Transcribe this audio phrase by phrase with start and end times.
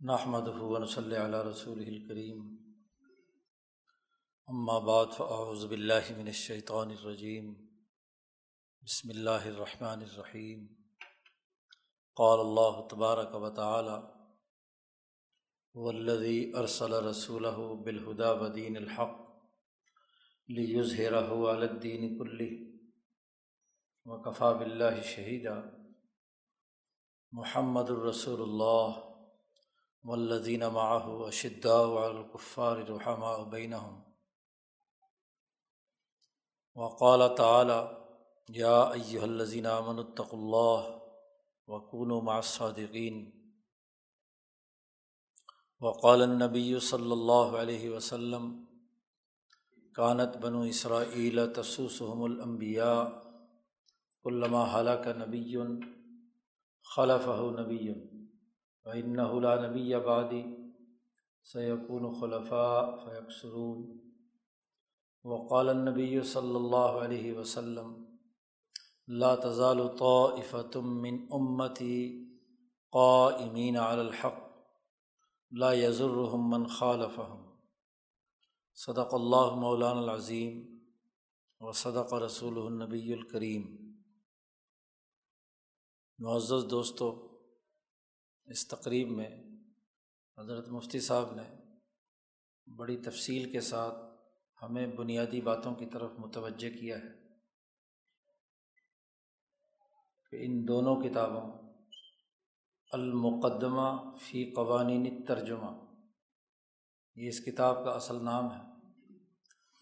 [0.00, 2.42] نحمد ہُون صلی علیہ رسول الکریم
[4.86, 7.52] بعد فاعوذ باللہ من الشیطان الرجیم
[8.82, 10.60] بسم اللہ الرحمن الرحیم
[12.16, 13.96] قال اللہ تبارک و تعالی
[15.74, 19.18] والذی ارسل رسولہ بالہدا ودین الحق
[20.48, 22.48] لیظہرہ علی الدین کلہ
[24.06, 25.60] وکفا باللہ شہیدہ
[27.32, 29.07] محمد الرسول اللہ
[30.04, 34.00] والذین معه اشداء على الكفار رحماء بینہم۔
[36.74, 38.08] وقال تعالی،
[38.48, 40.98] یا ایہا الذین آمنوا اتقوا اللہ
[41.66, 43.30] وکونوا مع الصادقین۔
[45.80, 48.64] وقال النبی صلی اللہ علیہ وسلم،
[49.94, 53.02] کانت بنو اسرائیل تسوسهم الانبیاء
[54.24, 55.56] علامہ حلق نبی
[56.96, 58.17] خلفہ نبی۔
[58.88, 60.42] فإنه لا نبی بعدی
[61.46, 63.82] سیقون خلفاء فیکسرون
[65.24, 67.90] وقال النبی صلی اللہ علیہ وسلم
[69.08, 71.98] لا تزال طائفة من امتی
[72.92, 74.40] قائمین على الحق
[75.52, 77.46] لا يضرهم من خالفهم
[78.76, 80.58] صدق اللہ مولانا العظیم
[81.60, 83.72] و صدق رسول النبی الکریم
[86.18, 87.27] معزز دوستو
[88.48, 89.28] اس تقریب میں
[90.38, 91.42] حضرت مفتی صاحب نے
[92.66, 93.94] بڑی تفصیل کے ساتھ
[94.62, 97.12] ہمیں بنیادی باتوں کی طرف متوجہ کیا ہے
[100.32, 101.46] کہ ان دونوں کتابوں
[102.92, 105.72] المقدمہ فی قوانین ترجمہ
[107.16, 108.66] یہ اس کتاب کا اصل نام ہے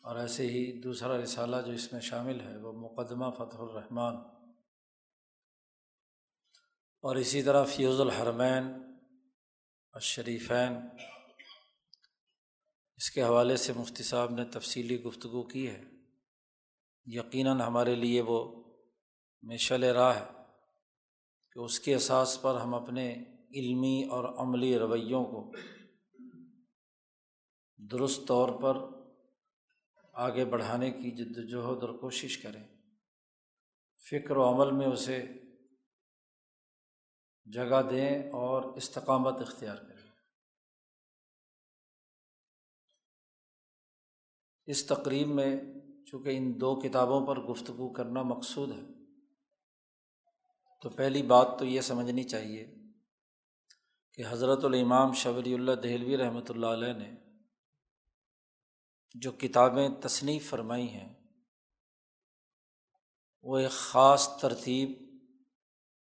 [0.05, 4.17] اور ایسے ہی دوسرا رسالہ جو اس میں شامل ہے وہ مقدمہ فتح الرحمٰن
[7.07, 8.65] اور اسی طرح فیوز الحرمین
[9.93, 10.77] الشریفین،
[12.97, 15.85] اس کے حوالے سے مفتی صاحب نے تفصیلی گفتگو کی ہے۔
[17.07, 18.65] یقیناً ہمارے لیے وہ
[19.43, 20.43] مشل راہ ہے
[21.53, 23.13] کہ اس کے اساس پر ہم اپنے
[23.55, 25.53] علمی اور عملی رویوں کو
[27.91, 28.77] درست طور پر
[30.13, 32.65] آگے بڑھانے کی جد وجہد اور کوشش کریں۔
[34.11, 35.46] فکر و عمل میں اسے
[37.47, 40.05] جگہ دیں اور استقامت اختیار کریں۔
[44.69, 45.51] اس تقریب میں
[46.07, 48.85] چونکہ ان دو کتابوں پر گفتگو کرنا مقصود ہے،
[50.83, 52.65] تو پہلی بات تو یہ سمجھنی چاہیے
[54.19, 57.15] کہ حضرت الامام شبری اللہ دہلوی رحمۃ اللہ علیہ نے
[59.15, 61.09] جو کتابیں تصنیف فرمائی ہیں،
[63.45, 65.06] وہ ایک خاص ترتیب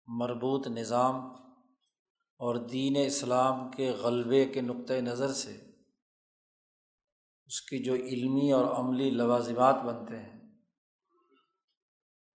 [0.08, 1.14] مربوط نظام
[2.36, 5.60] اور دین اسلام کے غلبے کے نقطۂ نظر سے
[7.46, 10.58] اس کی جو علمی اور عملی لوازمات بنتے ہیں،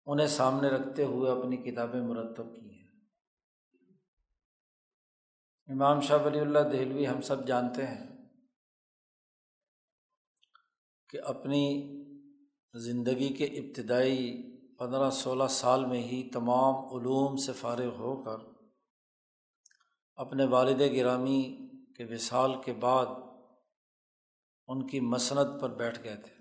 [0.07, 2.89] انہیں سامنے رکھتے ہوئے اپنی کتابیں مرتب کی ہیں۔
[5.69, 8.29] امام شاہ ولی اللہ دہلوی ہم سب جانتے ہیں
[11.09, 11.93] کہ اپنی
[12.75, 14.50] زندگی کے ابتدائی
[14.81, 18.67] پندرہ سولہ سال میں ہی تمام علوم سے فارغ ہو کر
[20.17, 23.07] اپنے والد گرامی کے وصال کے بعد
[24.67, 26.35] ان کی مسند پر بیٹھ گئے تھے۔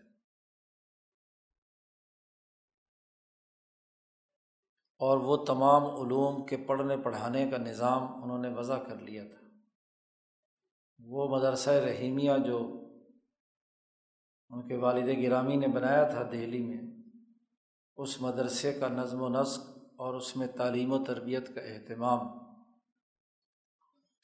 [5.00, 9.48] اور وہ تمام علوم کے پڑھنے پڑھانے کا نظام انہوں نے وضع کر لیا تھا۔
[11.00, 12.84] وہ مدرسہ رحیمیہ جو
[14.50, 16.89] ان کے والد گرامی نے بنایا تھا دہلی میں
[18.00, 19.60] اس مدرسے کا نظم و نسق
[19.98, 22.20] اور اس میں تعلیم و تربیت کا اہتمام۔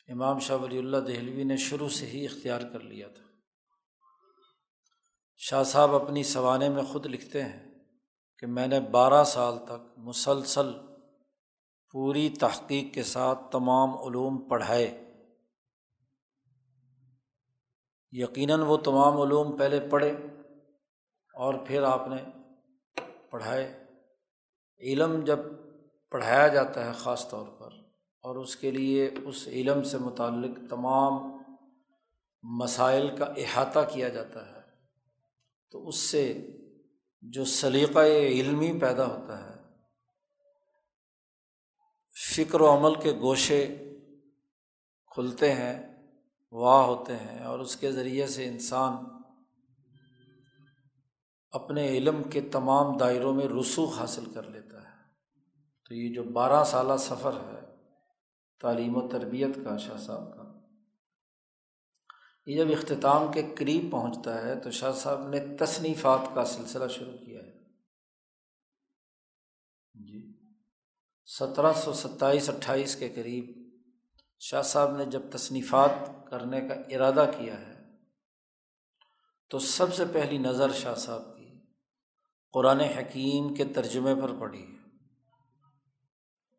[0.07, 3.23] امام شاہ ولی اللہ دہلوی نے شروع سے ہی اختیار کر لیا تھا۔
[5.37, 7.73] شاہ صاحب اپنی سوانے میں خود لکھتے ہیں
[8.39, 10.71] کہ میں نے بارہ سال تک مسلسل
[11.91, 15.13] پوری تحقیق کے ساتھ تمام علوم پڑھائے۔
[18.11, 20.11] یقیناً وہ تمام علوم پہلے پڑھے
[21.33, 22.44] اور پھر آپ نے
[23.35, 23.65] پڑھائے۔
[24.81, 25.39] علم جب
[26.11, 27.71] پڑھایا جاتا ہے خاص طور پر،
[28.23, 31.13] اور اس کے لیے اس علم سے متعلق تمام
[32.43, 34.61] مسائل کا احاطہ کیا جاتا ہے،
[35.73, 36.23] تو اس سے
[37.23, 37.99] جو سلیقہ
[38.29, 39.53] علمی پیدا ہوتا ہے،
[42.35, 43.65] فکر و عمل کے گوشے
[45.11, 45.75] کھلتے ہیں،
[46.53, 49.03] واہ ہوتے ہیں، اور اس کے ذریعے سے انسان
[51.55, 54.93] اپنے علم کے تمام دائروں میں رسوخ حاصل کر لیتا ہے۔
[55.85, 57.61] تو یہ جو بارہ سالہ سفر ہے،
[58.61, 60.43] تعلیم و تربیت کا شاہ صاحب کا،
[62.45, 67.17] یہ جب اختتام کے قریب پہنچتا ہے تو شاہ صاحب نے تصنیفات کا سلسلہ شروع
[67.17, 67.53] کیا ہے۔
[69.93, 70.21] جی
[71.27, 73.45] سترہ سو ستائیس اٹھائیس کے قریب
[74.39, 75.91] شاہ صاحب نے جب تصنیفات
[76.29, 77.73] کرنے کا ارادہ کیا ہے،
[79.51, 81.34] تو سب سے پہلی نظر شاہ صاحب
[82.55, 84.65] قرآن حکیم کے ترجمے پر پڑی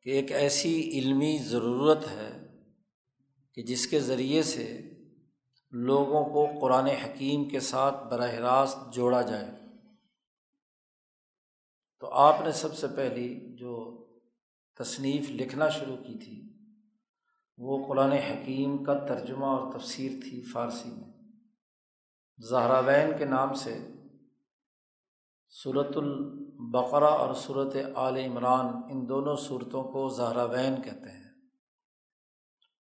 [0.02, 2.46] کہ ایک ایسی علمی ضرورت ہے
[3.54, 4.90] کہ جس کے ذریعے سے
[5.70, 9.50] لوگوں کو قرآن حکیم کے ساتھ براہ راست جوڑا جائے۔
[12.00, 14.04] تو آپ نے سب سے پہلی جو
[14.78, 16.52] تصنیف لکھنا شروع کی تھی،
[17.58, 21.12] وہ قرآن حکیم کا ترجمہ اور تفسیر تھی فارسی میں۔
[22.38, 23.78] زہراوین کے نام سے
[25.62, 31.35] صورت البقرا اور صورت عال عمران ان دونوں صورتوں کو زہراوین کہتے ہیں۔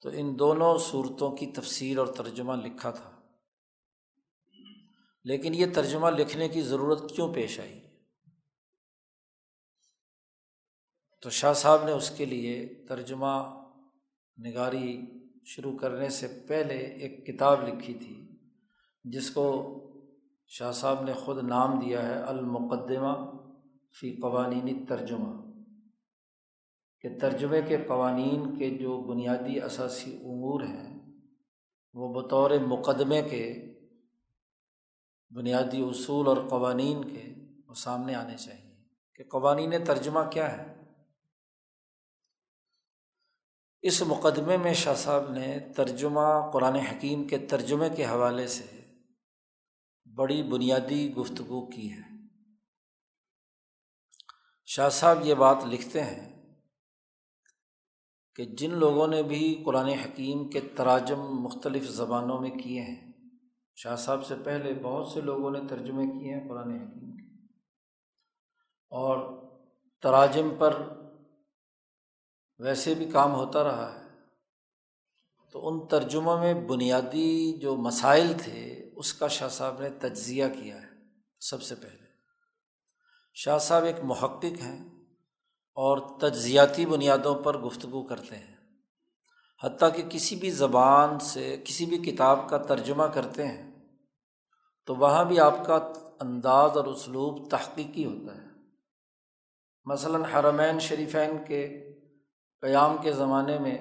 [0.02, 3.22] تو ان دونوں صورتوں کی تفسیر اور ترجمہ لکھا تھا۔
[5.24, 7.80] لیکن یہ ترجمہ لکھنے کی ضرورت کیوں پیش آئی؟
[11.22, 13.64] تو شاہ صاحب نے اس کے لیے ترجمہ
[14.46, 15.02] نگاری
[15.46, 18.28] شروع کرنے سے پہلے ایک کتاب لکھی تھی،
[19.04, 19.80] جس کو
[20.56, 23.32] شاہ صاحب نے خود نام دیا ہے المقدمہ
[24.00, 25.52] فی قوانین ترجمہ
[27.02, 31.00] کہ ترجمے کے قوانین کے جو بنیادی اثاثی امور ہیں،
[31.94, 33.74] وہ بطور مقدمے کے
[35.36, 37.34] بنیادی اصول اور قوانین کے
[37.68, 38.76] وہ سامنے آنے چاہیے۔
[39.16, 40.82] کہ قوانین ترجمہ کیا ہے؟
[43.82, 48.82] اس مقدمے میں شاہ صاحب نے ترجمہ قرآن حکیم کے ترجمے کے حوالے سے
[50.15, 52.13] بڑی بنیادی گفتگو کی ہے۔
[54.65, 56.54] شاہ صاحب یہ بات لکھتے ہیں
[58.36, 63.12] کہ جن لوگوں نے بھی قرآن حکیم کے تراجم مختلف زبانوں میں کیے ہیں،
[63.75, 67.45] شاہ صاحب سے پہلے بہت سے لوگوں نے ترجمے کیے ہیں قرآن حکیم کے۔
[68.89, 69.44] اور
[70.01, 70.81] تراجم پر
[72.59, 74.04] ویسے بھی کام ہوتا رہا ہے۔
[75.51, 80.81] تو ان ترجموں میں بنیادی جو مسائل تھے اس کا شاہ صاحب نے تجزیہ کیا
[80.81, 80.88] ہے
[81.40, 82.04] سب سے پہلے۔
[83.34, 84.90] شاہ صاحب ایک محقق ہیں
[85.75, 88.54] اور تجزیاتی بنیادوں پر گفتگو کرتے ہیں۔
[89.63, 93.72] حتیٰ کہ کسی بھی زبان سے کسی بھی کتاب کا ترجمہ کرتے ہیں
[94.86, 98.48] تو وہاں بھی آپ کا انداز اور اسلوب تحقیقی ہوتا ہے۔
[99.86, 101.90] مثلاً حرمین شریفین کے
[102.62, 103.78] قیام کے زمانے میں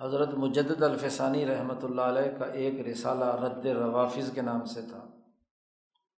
[0.00, 4.98] حضرت مجد الفسانی رحمۃ اللہ علیہ کا ایک رسالہ رد روافظ کے نام سے تھا۔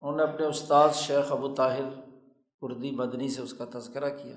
[0.01, 1.85] انہوں نے اپنے استاد شیخ ابو طاہر
[2.61, 4.37] اردی مدنی سے اس کا تذکرہ کیا۔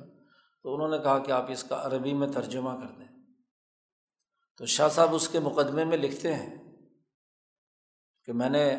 [0.63, 3.07] تو انہوں نے کہا کہ آپ اس کا عربی میں ترجمہ کر دیں۔
[4.57, 6.73] تو شاہ صاحب اس کے مقدمے میں لکھتے ہیں
[8.25, 8.75] کہ میں نے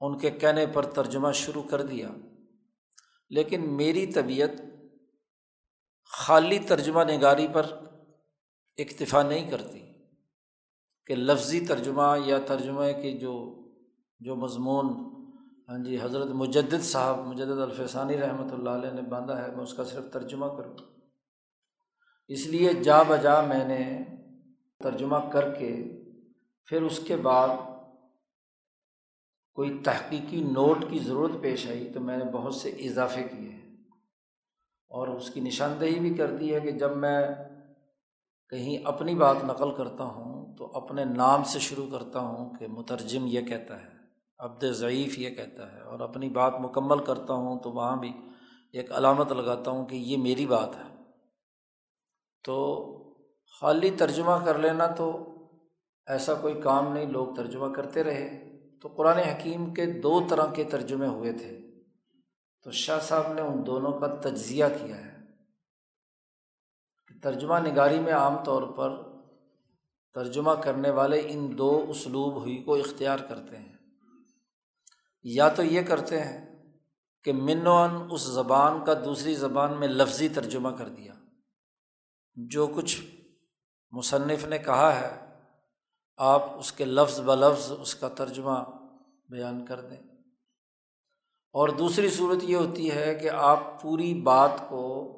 [0.00, 2.08] ان کے کہنے پر ترجمہ شروع کر دیا،
[3.30, 4.50] لیکن میری طبیعت
[6.04, 7.66] خالی ترجمہ نگاری پر
[8.78, 9.80] اکتفا نہیں کرتی
[11.06, 13.54] کہ لفظی ترجمہ یا ترجمہ کی جو
[14.20, 14.86] جو مضمون
[15.68, 19.74] ہاں جی حضرت مجدد صاحب، مجدد الفسانی رحمۃ اللہ علیہ نے باندھا ہے، میں اس
[19.74, 20.74] کا صرف ترجمہ کروں۔
[22.28, 24.04] اس لیے جا بجا میں نے
[24.78, 25.76] ترجمہ کر کے
[26.64, 27.48] پھر اس کے بعد
[29.54, 33.76] کوئی تحقیقی نوٹ کی ضرورت پیش آئی تو میں نے بہت سے اضافے کیے ہیں۔
[34.88, 37.26] اور اس کی نشاندہی بھی کرتی ہے کہ جب میں
[38.50, 43.24] کہیں اپنی بات نقل کرتا ہوں تو اپنے نام سے شروع کرتا ہوں کہ مترجم
[43.26, 43.88] یہ کہتا ہے،
[44.38, 48.12] عبد ضعیف یہ کہتا ہے، اور اپنی بات مکمل کرتا ہوں تو وہاں بھی
[48.72, 50.96] ایک علامت لگاتا ہوں کہ یہ میری بات ہے۔
[52.44, 52.86] تو
[53.60, 55.28] خالی ترجمہ کر لینا تو
[56.06, 60.64] ایسا کوئی کام نہیں، لوگ ترجمہ کرتے رہے۔ تو قرآن حکیم کے دو طرح کے
[60.64, 61.60] ترجمے ہوئے تھے۔
[62.62, 65.15] تو شاہ صاحب نے ان دونوں کا تجزیہ کیا ہے۔
[67.26, 69.02] ترجمہ نگاری میں عام طور پر
[70.14, 73.76] ترجمہ کرنے والے ان دو اسلوب ہوئی کو اختیار کرتے ہیں۔
[75.22, 76.62] یا تو یہ کرتے ہیں
[77.24, 81.14] کہ منوان اس زبان کا دوسری زبان میں لفظی ترجمہ کر دیا،
[82.34, 83.02] جو کچھ
[83.90, 85.26] مصنف نے کہا ہے،
[86.16, 88.58] آپ اس کے لفظ ب لفظ اس کا ترجمہ
[89.28, 90.02] بیان کر دیں۔
[91.52, 95.12] اور دوسری صورت یہ ہوتی ہے کہ آپ پوری بات کو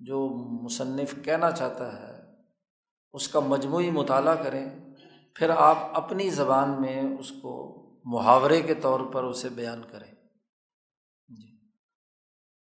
[0.00, 0.28] جو
[0.64, 2.22] مصنف کہنا چاہتا ہے،
[3.12, 4.70] اس کا مجموعی مطالعہ کریں،
[5.34, 10.14] پھر آپ اپنی زبان میں اس کو محاورے کے طور پر اسے بیان کریں۔
[11.28, 11.56] جی۔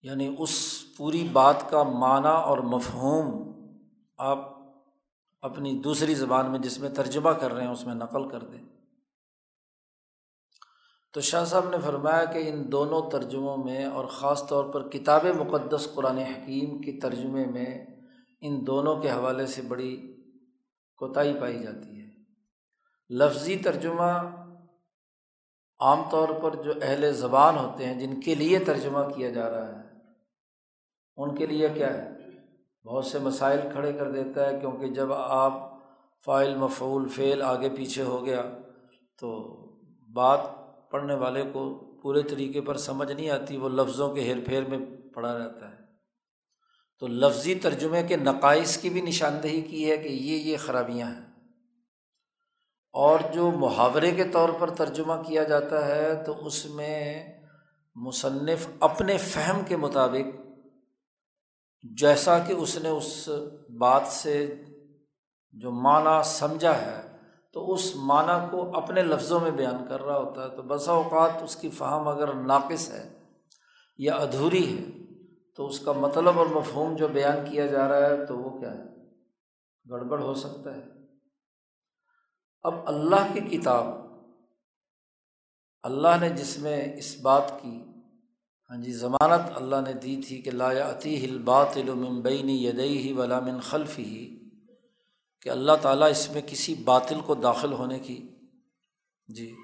[0.02, 3.52] یعنی اس پوری بات کا معنی اور مفہوم
[4.18, 4.52] آپ
[5.40, 8.71] اپنی دوسری زبان میں جس میں ترجمہ کر رہے ہیں، اس میں نقل کر دیں۔
[11.12, 15.26] تو شاہ صاحب نے فرمایا کہ ان دونوں ترجموں میں اور خاص طور پر کتاب
[15.26, 17.86] مقدس قرآن حکیم کے ترجمے میں
[18.40, 20.16] ان دونوں کے حوالے سے بڑی
[20.96, 22.06] کوتاہی پائی جاتی ہے۔
[23.10, 24.10] لفظی ترجمہ
[25.80, 29.78] عام طور پر جو اہل زبان ہوتے ہیں، جن کے لیے ترجمہ کیا جا رہا
[29.78, 29.88] ہے،
[31.16, 32.10] ان کے لیے کیا ہے؟
[32.84, 35.52] بہت سے مسائل کھڑے کر دیتا ہے، کیونکہ جب آپ
[36.24, 38.42] فائل، مفعول، فعل آگے پیچھے ہو گیا
[39.18, 39.38] تو
[40.12, 40.40] بات
[40.92, 44.78] پڑھنے والے کو پورے طریقے پر سمجھ نہیں آتی، وہ لفظوں کے ہیر پھیر میں
[45.14, 45.76] پڑھا رہتا ہے۔
[46.98, 51.32] تو لفظی ترجمے کے نقائص کی بھی نشاندہی کی ہے کہ یہ یہ خرابیاں ہیں۔
[52.92, 57.24] اور جو محاورے کے طور پر ترجمہ کیا جاتا ہے، تو اس میں
[57.94, 60.36] مصنف اپنے فہم کے مطابق
[61.98, 63.28] جیسا کہ اس نے اس
[63.78, 64.54] بات سے
[65.52, 67.11] جو معنی سمجھا ہے
[67.52, 71.42] تو اس معنی کو اپنے لفظوں میں بیان کر رہا ہوتا ہے، تو بسا اوقات
[71.42, 73.08] اس کی فہم اگر ناقص ہے
[73.98, 74.84] یا ادھوری ہے،
[75.54, 78.72] تو اس کا مطلب اور مفہوم جو بیان کیا جا رہا ہے، تو وہ کیا
[78.72, 78.84] ہے؟
[79.90, 80.82] گڑبڑ ہو سکتا ہے۔
[82.62, 83.86] اب اللہ کی کتاب،
[85.82, 87.82] اللہ نے جس میں اس بات کی
[88.70, 93.12] ہاں جی ضمانت اللہ نے دی تھی کہ لا عطی ہل بات علمبینی یدئی ہی
[93.12, 94.41] ولامن خلف ہی
[95.42, 98.28] کہ اللہ تعالیٰ اس میں کسی باطل کو داخل ہونے کی
[99.28, 99.54] جی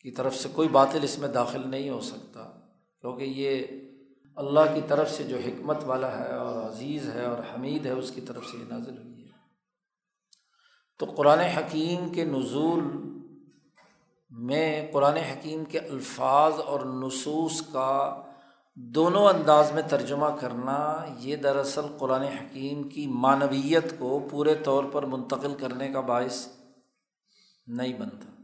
[0.00, 2.60] کی طرف سے کوئی باطل اس میں داخل نہیں ہو سکتا۔
[3.00, 3.62] کیونکہ یہ
[4.36, 8.12] اللہ کی طرف سے جو حکمت والا ہے اور عزیز ہے اور حمید ہے، اس
[8.14, 9.30] کی طرف سے یہ نازل ہوئی ہے۔
[10.98, 12.80] تو قرآن حکیم کے نزول
[14.30, 18.22] میں، قرآن حکیم کے الفاظ اور نصوص کا
[18.76, 25.02] دونوں انداز میں ترجمہ کرنا یہ دراصل قرآن حکیم کی معنویت کو پورے طور پر
[25.02, 26.48] منتقل کرنے کا باعث
[27.66, 28.42] نہیں بنتا۔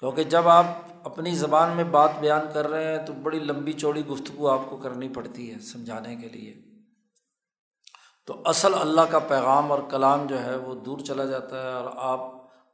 [0.00, 0.64] کیونکہ جب آپ
[1.04, 4.76] اپنی زبان میں بات بیان کر رہے ہیں تو بڑی لمبی چوڑی گفتگو آپ کو
[4.76, 6.56] کرنی پڑتی ہے سمجھانے کے لیے۔
[8.26, 11.90] تو اصل اللہ کا پیغام اور کلام جو ہے وہ دور چلا جاتا ہے اور
[11.96, 12.20] آپ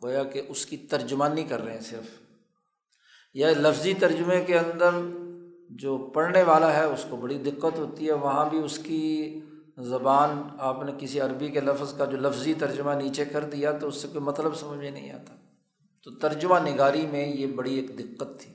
[0.03, 2.23] گویا کہ اس کی ترجمانی کر رہے ہیں صرف۔
[3.35, 4.91] یا لفظی ترجمے کے اندر
[5.79, 9.41] جو پڑھنے والا ہے، اس کو بڑی دقت ہوتی ہے۔ وہاں بھی اس کی
[9.79, 13.89] زبان، آپ نے کسی عربی کے لفظ کا جو لفظی ترجمہ نیچے کر دیا تو
[13.89, 15.35] اس سے کوئی مطلب سمجھ میں نہیں آتا۔
[16.05, 18.53] تو ترجمہ نگاری میں یہ بڑی ایک دقت تھی۔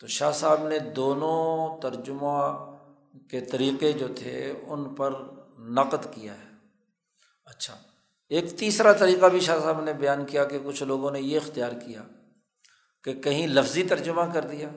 [0.00, 2.66] تو شاہ صاحب نے دونوں ترجمہ
[3.30, 5.10] کے طریقے جو تھے، ان پر
[5.58, 6.54] نقد کیا ہے۔
[7.44, 7.74] اچھا
[8.28, 11.72] ایک تیسرا طریقہ بھی شاہ صاحب نے بیان کیا کہ کچھ لوگوں نے یہ اختیار
[11.86, 12.02] کیا
[13.04, 14.68] کہ کہیں لفظی ترجمہ کر دیا۔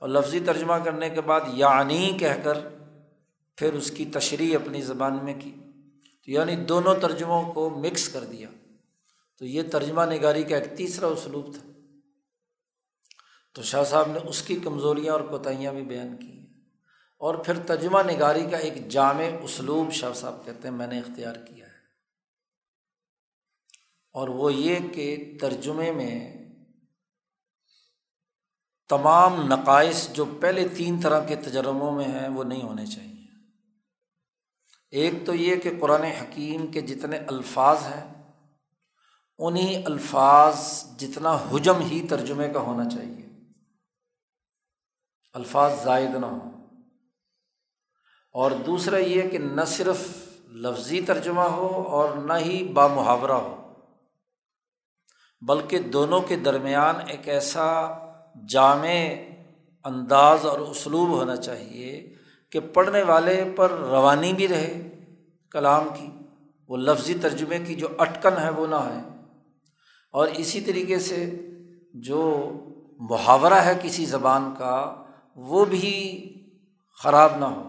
[0.00, 2.58] اور لفظی ترجمہ کرنے کے بعد یعنی کہہ کر
[3.56, 5.54] پھر اس کی تشریح اپنی زبان میں کی۔
[6.24, 8.48] تو یعنی دونوں ترجموں کو مکس کر دیا۔
[9.38, 11.68] تو یہ ترجمہ نگاری کا ایک تیسرا اسلوب تھا۔
[13.54, 16.46] تو شاہ صاحب نے اس کی کمزوریاں اور کوتاہیاں بھی بیان کی
[17.18, 21.34] اور پھر ترجمہ نگاری کا ایک جامع اسلوب شاہ صاحب کہتے ہیں، میں نے اختیار
[21.34, 21.72] کیا ہے۔
[24.12, 26.35] اور وہ یہ کہ ترجمے میں
[28.88, 33.16] تمام نقائص جو پہلے تین طرح کے تجربوں میں ہیں، وہ نہیں ہونے چاہیے۔
[34.90, 38.32] ایک تو یہ کہ قرآن حکیم کے جتنے الفاظ ہیں
[39.38, 43.28] انہیں الفاظ جتنا حجم ہی ترجمے کا ہونا چاہیے۔
[45.32, 46.66] الفاظ زائد نہ ہوں۔
[48.32, 50.08] اور دوسرا یہ کہ نہ صرف
[50.48, 53.72] لفظی ترجمہ ہو اور نہ ہی با محاورہ ہو،
[55.40, 57.88] بلکہ دونوں کے درمیان ایک ایسا
[58.48, 58.88] جامع
[59.84, 62.14] انداز اور اسلوب ہونا چاہیے
[62.50, 65.04] کہ پڑھنے والے پر روانی بھی رہے
[65.50, 66.08] کلام کی،
[66.68, 69.00] وہ لفظی ترجمے کی جو اٹکن ہے وہ نہ ہے
[70.10, 71.30] اور اسی طریقے سے
[71.94, 72.50] جو
[72.98, 75.04] محاورہ ہے کسی زبان کا،
[75.36, 76.22] وہ بھی
[77.02, 77.68] خراب نہ ہو۔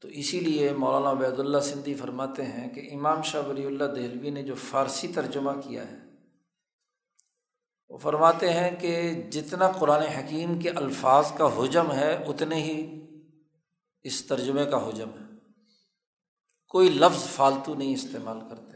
[0.00, 4.30] تو اسی لیے مولانا عبید اللہ سندھی فرماتے ہیں کہ امام شاہ ولی اللہ دہلوی
[4.30, 6.09] نے جو فارسی ترجمہ کیا ہے
[7.90, 13.00] وہ فرماتے ہیں کہ جتنا قرآن حکیم کے الفاظ کا حجم ہے، اتنے ہی
[14.02, 15.24] اس ترجمے کا حجم ہے۔
[16.68, 18.70] کوئی لفظ فالتو نہیں استعمال کرتے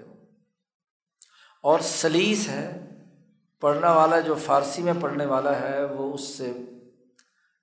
[1.63, 2.87] اور سلیس ہے
[3.61, 6.53] پڑھنے والا جو فارسی میں پڑھنے والا ہے، وہ اس سے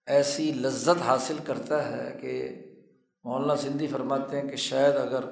[0.06, 2.50] ایسی لذت حاصل کرتا ہے کہ
[3.24, 5.26] مولانا سندھی فرماتے ہیں کہ شاید اگر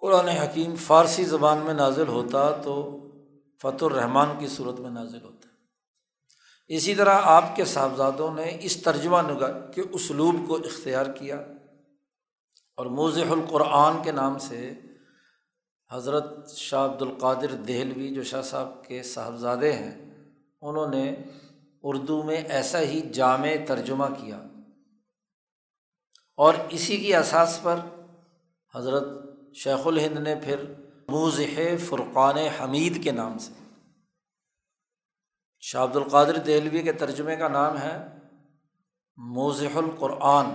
[0.00, 2.74] قرآن حکیم فارسی زبان میں نازل ہوتا تو
[3.62, 5.48] فتح الرحمٰن کی صورت میں نازل ہوتا
[6.68, 11.36] اسی طرح آپ کے صاحبزادوں نے اس ترجمہ نگار کے اسلوب کو اختیار کیا
[12.76, 14.74] اور موضح القرآن کے نام سے
[15.90, 20.14] حضرت شاہ عبد القادر دہلوی جو شاہ صاحب کے صاحبزادے ہیں،
[20.62, 21.16] انہوں نے
[21.82, 24.46] اردو میں ایسا ہی جامع ترجمہ کیا۔
[26.36, 27.76] اور اسی کی اساس پر
[28.74, 29.04] حضرت
[29.54, 30.64] شیخ الہند نے پھر
[31.10, 33.52] موضح فرقان حمید کے نام سے۔
[35.60, 37.96] شاہ عبد القادر دہلوی کے ترجمے کا نام ہے
[39.16, 40.46] موضح القرآن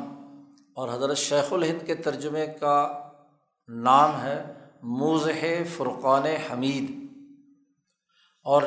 [0.76, 3.10] اور حضرت شیخ الہند کے ترجمے کا
[3.68, 5.46] نام ہے موضح
[5.78, 6.92] فرقان حمید۔
[8.44, 8.64] اور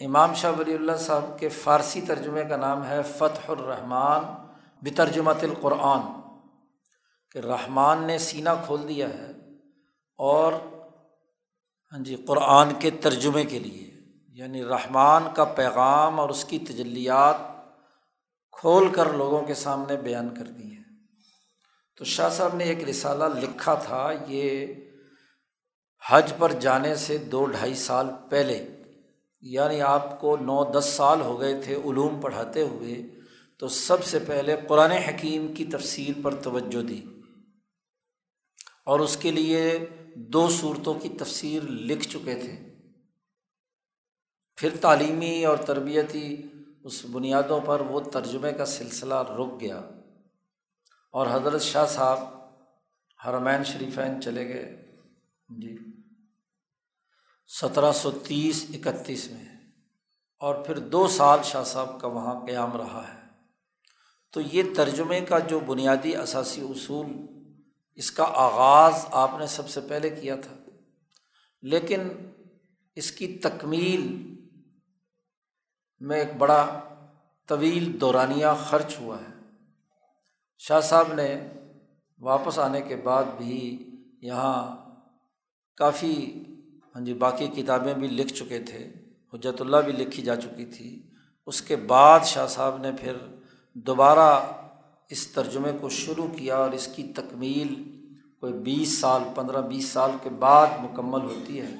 [0.00, 4.22] امام شاہ ولی اللہ صاحب کے فارسی ترجمے کا نام ہے فتح الرحمٰن
[4.82, 6.00] بترجمت القرآن،
[7.30, 9.30] کہ رحمان نے سینہ کھول دیا ہے
[10.18, 10.52] اور
[11.94, 13.90] ہاں جی قرآن کے ترجمے کے لیے
[14.28, 17.36] یعنی رحمان کا پیغام اور اس کی تجلیات
[18.52, 20.82] کھول کر لوگوں کے سامنے بیان کر دی ہے
[21.96, 24.66] تو شاہ صاحب نے ایک رسالہ لکھا تھا، یہ
[26.10, 28.76] حج پر جانے سے دو ڈھائی سال پہلے
[29.40, 33.02] یعنی آپ کو نو دس سال ہو گئے تھے علوم پڑھاتے ہوئے،
[33.58, 37.04] تو سب سے پہلے قرآن حکیم کی تفصیل پر توجہ دی۔
[38.86, 39.86] اور اس کے لیے
[40.16, 42.74] دو صورتوں کی تفسیر لکھ چکے تھے۔
[44.56, 46.42] پھر تعلیمی اور تربیتی
[46.84, 49.80] اس بنیادوں پر وہ ترجمے کا سلسلہ رک گیا
[51.12, 52.18] اور حضرت شاہ صاحب
[53.26, 54.96] حرمین شریفین چلے گئے۔
[55.48, 55.78] جی۔
[57.46, 59.44] سترہ سو تیس اکتیس میں۔
[60.38, 63.24] اور پھر دو سال شاہ صاحب کا وہاں قیام رہا ہے۔
[64.32, 67.06] تو یہ ترجمے کا جو بنیادی اثاثی اصول
[67.94, 70.54] اس کا آغاز آپ نے سب سے پہلے کیا تھا۔
[71.62, 72.00] لیکن
[72.94, 74.34] اس کی تکمیل
[76.00, 76.80] میں ایک بڑا
[77.46, 79.34] طویل دورانیہ خرچ ہوا ہے۔
[80.58, 81.48] شاہ صاحب نے
[82.20, 83.90] واپس آنے کے بعد بھی
[84.22, 84.76] یہاں
[85.76, 86.44] کافی
[86.94, 88.92] ہاں جی باقی کتابیں بھی لکھ چکے تھے
[89.34, 91.10] حجرت اللہ بھی لکھی جا چکی تھی۔
[91.46, 93.16] اس کے بعد شاہ صاحب نے پھر
[93.74, 94.40] دوبارہ
[95.14, 97.98] اس ترجمے کو شروع کیا اور اس کی تکمیل
[98.40, 101.76] کوئی بیس سال، پندرہ، بیس سال کے بعد مکمل ہوتی ہے۔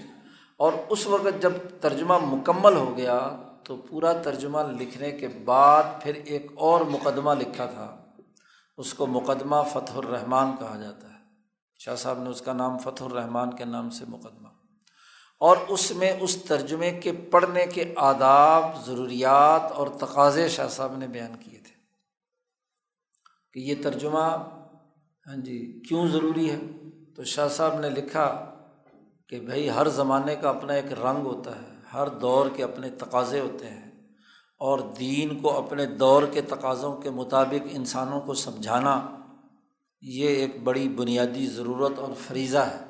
[0.56, 3.30] اور اس وقت جب ترجمہ مکمل ہو گیا
[3.64, 7.96] تو پورا ترجمہ لکھنے کے بعد پھر ایک اور مقدمہ لکھا تھا۔
[8.76, 11.18] اس کو مقدمہ فتح الرحمٰن کہا جاتا ہے۔
[11.78, 14.48] شاہ صاحب نے اس کا نام فتح الرحمٰن کے نام سے مقدمہ۔
[15.38, 21.06] اور اس میں اس ترجمے کے پڑھنے کے آداب، ضروریات اور تقاضے شاہ صاحب نے
[21.06, 21.63] بیان کیے۔ تھے
[23.54, 24.50] کہ یہ ترجمہ
[25.26, 26.60] ہاں جی کیوں ضروری ہے؟
[27.16, 28.54] تو شاہ صاحب نے لکھا
[29.28, 33.40] کہ بھائی، ہر زمانے کا اپنا ایک رنگ ہوتا ہے، ہر دور کے اپنے تقاضے
[33.40, 33.90] ہوتے ہیں
[34.58, 39.18] اور دین کو اپنے دور کے تقاضوں کے مطابق انسانوں کو سمجھانا،
[40.02, 42.84] یہ ایک بڑی بنیادی ضرورت اور فریضہ ہے۔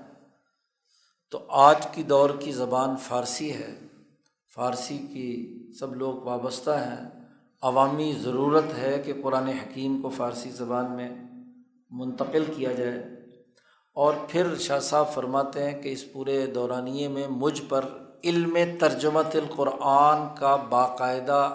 [1.30, 3.78] تو آج کی دور کی زبان فارسی ہے۔
[4.54, 7.23] فارسی کی سب لوگ وابستہ ہیں۔
[7.64, 11.10] عوامی ضرورت ہے کہ قرآن حکیم کو فارسی زبان میں
[11.90, 12.98] منتقل کیا جائے
[13.94, 17.84] اور پھر شاہ صاحب فرماتے ہیں کہ اس پورے دورانیے میں مجھ پر
[18.24, 21.54] علم ترجمت القرآن کا باقاعدہ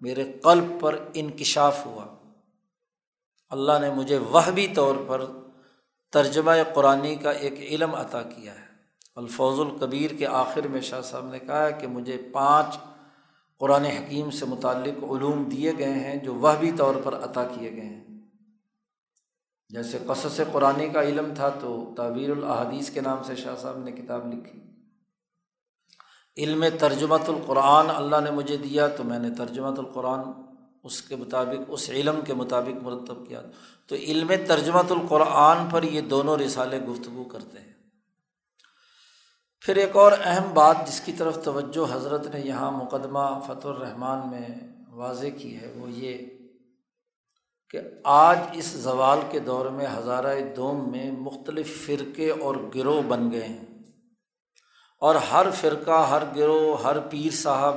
[0.00, 2.06] میرے قلب پر انکشاف ہوا۔
[3.50, 5.24] اللہ نے مجھے وہ بھی طور پر
[6.12, 8.66] ترجمہ قرآن کا ایک علم عطا کیا ہے۔
[9.16, 12.78] الفوظ القبیر کے آخر میں شاہ صاحب نے کہا کہ مجھے پانچ
[13.58, 17.72] قرآن حکیم سے متعلق علوم دیے گئے ہیں جو وہ بھی طور پر عطا کیے
[17.72, 18.04] گئے ہیں۔
[19.68, 23.92] جیسے قصص قرآن کا علم تھا تو تعویر الحادیث کے نام سے شاہ صاحب نے
[23.92, 24.60] کتاب لکھی۔
[26.36, 30.20] علم ترجمۃ القرآن اللہ نے مجھے دیا تو میں نے ترجمۃ القرآن
[30.84, 33.42] اس کے مطابق، اس علم کے مطابق مرتب کیا۔
[33.86, 37.75] تو علم ترجمۃ القرآن پر یہ دونوں رسالے گفتگو کرتے ہیں۔
[39.66, 44.30] پھر ایک اور اہم بات جس کی طرف توجہ حضرت نے یہاں مقدمہ فتح الرحمٰن
[44.30, 46.18] میں واضح کی ہے، وہ یہ
[47.70, 53.30] کہ آج اس زوال کے دور میں ہزارہ دوم میں مختلف فرقے اور گروہ بن
[53.30, 53.64] گئے ہیں۔
[55.00, 57.74] اور ہر فرقہ، ہر گروہ، ہر پیر صاحب،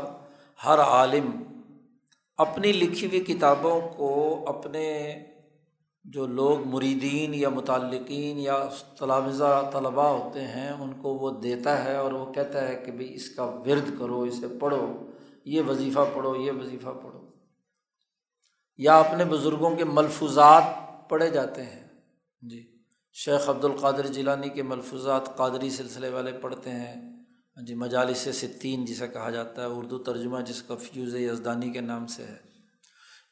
[0.66, 1.44] ہر عالم
[2.38, 5.16] اپنی لکھی ہوئی کتابوں کو اپنے
[6.04, 11.96] جو لوگ مریدین یا متعلقین یا تلامزہ طلباء ہوتے ہیں، ان کو وہ دیتا ہے
[11.96, 15.12] اور وہ کہتا ہے کہ بھائی اس کا ورد کرو، اسے پڑھو،
[15.46, 17.26] یہ وظیفہ پڑھو، یہ وظیفہ پڑھو۔
[18.78, 20.64] یا اپنے بزرگوں کے ملفوظات
[21.10, 21.88] پڑھے جاتے ہیں۔
[22.42, 22.78] جی
[23.14, 27.24] شیخ عبد القادر جیلانی کے ملفوظات قادری سلسلے والے پڑھتے ہیں۔
[27.68, 32.08] جی مجالس ستین جسے کہا جاتا ہے، اردو ترجمہ جس کا فیوز یزدانی کے نام
[32.08, 32.49] سے ہے۔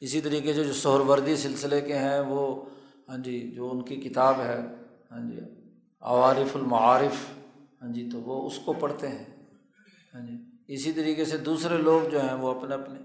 [0.00, 2.64] اسی طریقے سے جو سہر وردی سلسلے کے ہیں وہ
[3.08, 4.60] ہاں جی جو ان کی کتاب ہے
[5.10, 5.40] ہاں جی
[6.00, 7.14] عوارف المعارف
[7.82, 9.24] ہاں جی تو وہ اس کو پڑھتے ہیں
[10.14, 10.36] ہاں جی۔
[10.74, 12.98] اسی طریقے سے دوسرے لوگ جو ہیں وہ اپنے اپنے۔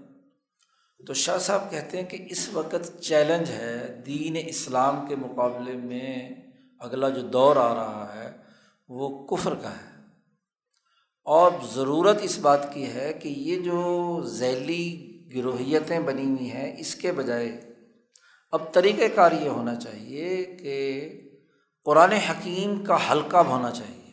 [1.06, 6.28] تو شاہ صاحب کہتے ہیں کہ اس وقت چیلنج ہے دین اسلام کے مقابلے میں
[6.78, 8.36] اگلا جو دور آ رہا ہے
[8.88, 9.92] وہ کفر کا ہے۔
[11.22, 16.94] اور ضرورت اس بات کی ہے کہ یہ جو ذیلی گروہیتیں بنی ہوئی ہیں، اس
[16.94, 17.74] کے بجائے
[18.50, 20.76] اب طریقۂ کار یہ ہونا چاہیے کہ
[21.84, 24.12] قرآن حکیم کا حلقہ ہونا چاہیے۔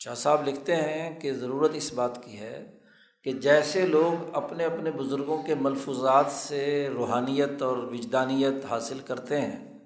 [0.00, 2.78] شاہ صاحب لکھتے ہیں کہ ضرورت اس بات کی ہے
[3.24, 9.78] کہ جیسے لوگ اپنے اپنے بزرگوں کے ملفوظات سے روحانیت اور وجدانیت حاصل کرتے ہیں،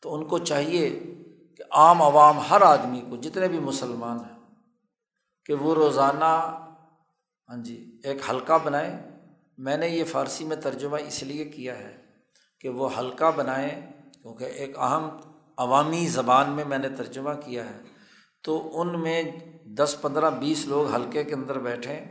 [0.00, 0.88] تو ان کو چاہیے
[1.56, 4.38] کہ عام عوام ہر آدمی کو، جتنے بھی مسلمان ہیں،
[5.46, 6.32] کہ وہ روزانہ
[7.48, 8.98] ہاں جی ایک حلقہ بنائیں۔
[9.58, 11.96] میں نے یہ فارسی میں ترجمہ اس لیے کیا ہے
[12.60, 15.08] کہ وہ حلقہ بنائیں، کیونکہ ایک اہم
[15.56, 17.80] عوامی زبان میں میں نے ترجمہ کیا ہے۔
[18.42, 19.22] تو ان میں
[19.66, 22.06] دس، پندرہ، بیس لوگ حلقے کے اندر بیٹھیں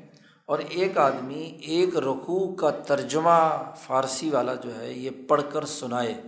[0.46, 6.22] اور ایک آدمی ایک رقوع کا ترجمہ فارسی والا جو ہے یہ پڑھ کر سنائے۔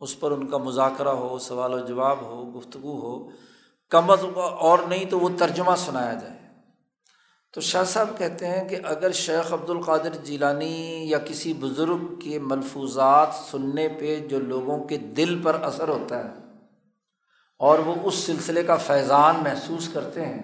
[0.00, 3.30] اس پر ان کا مذاکرہ ہو، سوال و جواب ہو، گفتگو ہو،
[3.88, 6.45] کم از اور نہیں تو وہ ترجمہ سنایا جائے۔
[7.56, 12.38] تو شاہ صاحب کہتے ہیں کہ اگر شیخ عبد القادر جیلانی یا کسی بزرگ کے
[12.38, 16.34] ملفوظات سننے پہ جو لوگوں کے دل پر اثر ہوتا ہے
[17.58, 20.42] اور وہ اس سلسلے کا فیضان محسوس کرتے ہیں،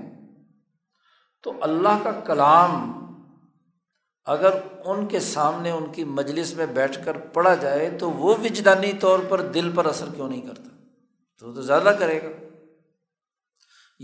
[1.42, 2.92] تو اللہ کا کلام
[4.24, 4.50] اگر
[4.84, 9.18] ان کے سامنے ان کی مجلس میں بیٹھ کر پڑھا جائے تو وہ وجدانی طور
[9.28, 10.68] پر دل پر اثر کیوں نہیں کرتا؟
[11.38, 12.41] تو تو زیادہ کرے گا۔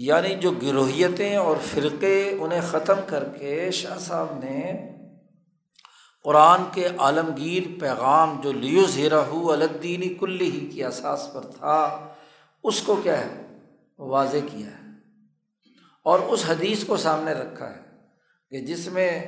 [0.00, 4.72] یعنی جو گروہیتیں اور فرقے انہیں ختم کر کے شاہ صاحب نے
[6.24, 12.08] قرآن کے عالمگیر پیغام جو لیو زیرہ ہو الدینی کلی ہی کی اساس پر تھا،
[12.64, 13.58] اس کو کیا ہے؟
[13.98, 14.90] واضح کیا ہے۔
[16.04, 17.96] اور اس حدیث کو سامنے رکھا ہے
[18.50, 19.26] کہ جس میں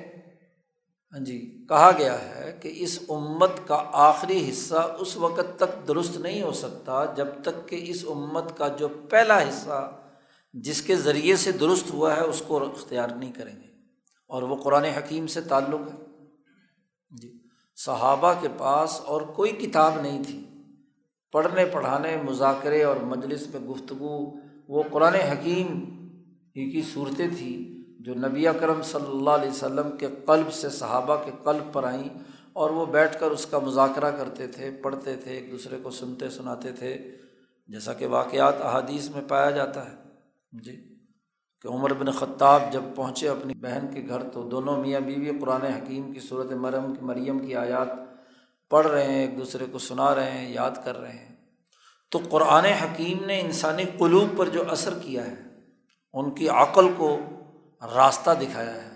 [1.12, 6.16] ہاں جی کہا گیا ہے کہ اس امت کا آخری حصہ اس وقت تک درست
[6.16, 9.99] نہیں ہو سکتا، جب تک کہ اس امت کا جو پہلا حصہ
[10.52, 13.68] جس کے ذریعے سے درست ہوا ہے، اس کو اختیار نہیں کریں گے۔
[14.28, 16.04] اور وہ قرآن حکیم سے تعلق ہے۔
[17.10, 17.32] جی۔
[17.76, 20.44] صحابہ کے پاس اور کوئی کتاب نہیں تھی۔
[21.32, 24.30] پڑھنے، پڑھانے، مذاکرے اور مجلس میں گفتگو،
[24.68, 25.84] وہ قرآن حکیم
[26.56, 31.16] ہی کی صورتیں تھیں جو نبی کرم صلی اللہ علیہ وسلم کے قلب سے صحابہ
[31.24, 32.08] کے قلب پر آئیں
[32.52, 36.30] اور وہ بیٹھ کر اس کا مذاکرہ کرتے تھے، پڑھتے تھے، ایک دوسرے کو سنتے،
[36.30, 37.10] سناتے تھے۔
[37.68, 39.99] جیسا کہ واقعات احادیث میں پایا جاتا ہے۔
[40.52, 40.98] جی
[41.62, 45.62] کہ عمر بن خطاب جب پہنچے اپنی بہن کے گھر، تو دونوں میاں بیوی قرآن
[45.62, 47.88] حکیم کی صورت مرم مریم کی آیات
[48.70, 51.36] پڑھ رہے ہیں، ایک دوسرے کو سنا رہے ہیں، یاد کر رہے ہیں۔
[52.10, 55.42] تو قرآن حکیم نے انسانی قلوب پر جو اثر کیا ہے،
[56.12, 57.18] ان کی عقل کو
[57.94, 58.90] راستہ دکھایا ہے۔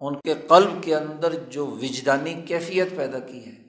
[0.00, 3.64] ان کے قلب کے اندر جو وجدانی کیفیت پیدا کی ہے۔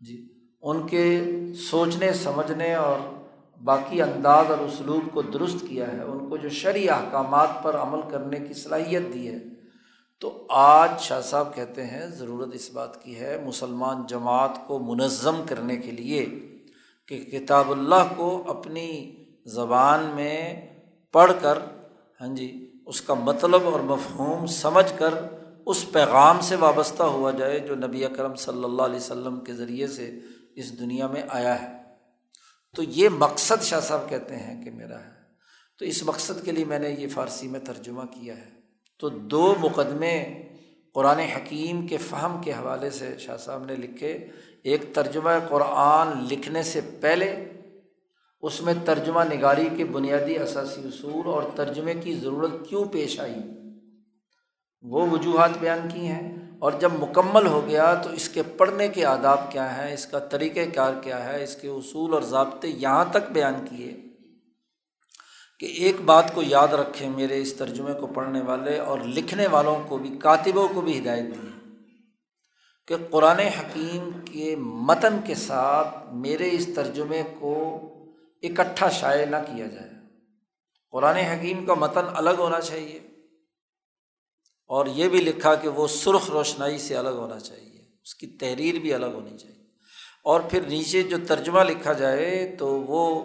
[0.00, 1.20] جی ان کے
[1.70, 3.17] سوچنے، سمجھنے اور
[3.64, 8.00] باقی انداز اور اسلوب کو درست کیا ہے، ان کو جو شرعی احکامات پر عمل
[8.10, 9.38] کرنے کی صلاحیت دی ہے۔
[10.20, 15.42] تو آج شاہ صاحب کہتے ہیں، ضرورت اس بات کی ہے، مسلمان جماعت کو منظم
[15.46, 16.26] کرنے کے لیے
[17.06, 20.66] کہ کتاب اللہ کو اپنی زبان میں
[21.12, 21.58] پڑھ کر
[22.20, 25.14] ہاں جی اس کا مطلب اور مفہوم سمجھ کر
[25.66, 29.86] اس پیغام سے وابستہ ہوا جائے جو نبی اکرم صلی اللہ علیہ وسلم کے ذریعے
[29.86, 30.18] سے
[30.54, 31.77] اس دنیا میں آیا ہے۔
[32.76, 35.10] تو یہ مقصد شاہ صاحب کہتے ہیں کہ میرا ہے۔
[35.78, 38.48] تو اس مقصد کے لیے میں نے یہ فارسی میں ترجمہ کیا ہے۔
[38.98, 40.42] تو دو مقدمے
[40.94, 44.26] قرآن حکیم کے فہم کے حوالے سے شاہ صاحب نے لکھے۔
[44.62, 47.52] ایک ترجمہ قرآن لکھنے سے پہلے،
[48.40, 53.34] اس میں ترجمہ نگاری کے بنیادی اثاثی اصول اور ترجمے کی ضرورت کیوں پیش آئی؟
[54.82, 59.04] وہ وجوہات بیان کی ہیں۔ اور جب مکمل ہو گیا تو اس کے پڑھنے کے
[59.04, 63.04] آداب کیا ہیں، اس کا طریقۂ کار کیا ہے، اس کے اصول اور ضابطے یہاں
[63.10, 63.96] تک بیان کیے
[65.60, 69.88] کہ ایک بات کو یاد رکھیں میرے اس ترجمے کو پڑھنے والے اور لکھنے والوں
[69.88, 71.48] کو بھی، کاتبوں کو بھی ہدایت دی
[72.86, 77.54] کہ قرآن حکیم کے متن کے ساتھ میرے اس ترجمے کو
[78.42, 79.90] اکٹھا شائع نہ کیا جائے۔
[80.92, 83.00] قرآن حکیم کا متن الگ ہونا چاہیے۔
[84.68, 88.78] اور یہ بھی لکھا کہ وہ سرخ روشنائی سے الگ ہونا چاہیے، اس کی تحریر
[88.78, 89.58] بھی الگ ہونی چاہیے۔
[90.22, 93.24] اور پھر نیچے جو ترجمہ لکھا جائے تو وہ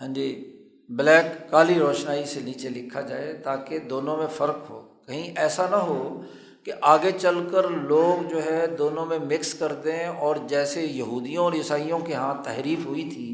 [0.00, 5.32] ہاں جی بلیک کالی روشنائی سے نیچے لکھا جائے تاکہ دونوں میں فرق ہو۔ کہیں
[5.36, 6.22] ایسا نہ ہو
[6.64, 11.44] کہ آگے چل کر لوگ جو ہے دونوں میں مکس کر دیں اور جیسے یہودیوں
[11.44, 13.28] اور عیسائیوں کے یہاں تحریف ہوئی تھی،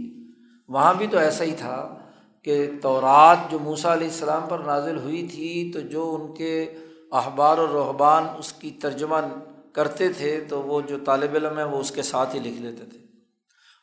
[0.69, 1.99] وہاں بھی تو ایسا ہی تھا
[2.43, 6.75] کہ تورات جو موسا علیہ السلام پر نازل ہوئی تھی تو جو ان کے
[7.13, 9.17] احبار و رحبان اس کی ترجمہ
[9.73, 12.85] کرتے تھے تو وہ جو طالب علم ہے وہ اس کے ساتھ ہی لکھ لیتے
[12.85, 12.99] تھے۔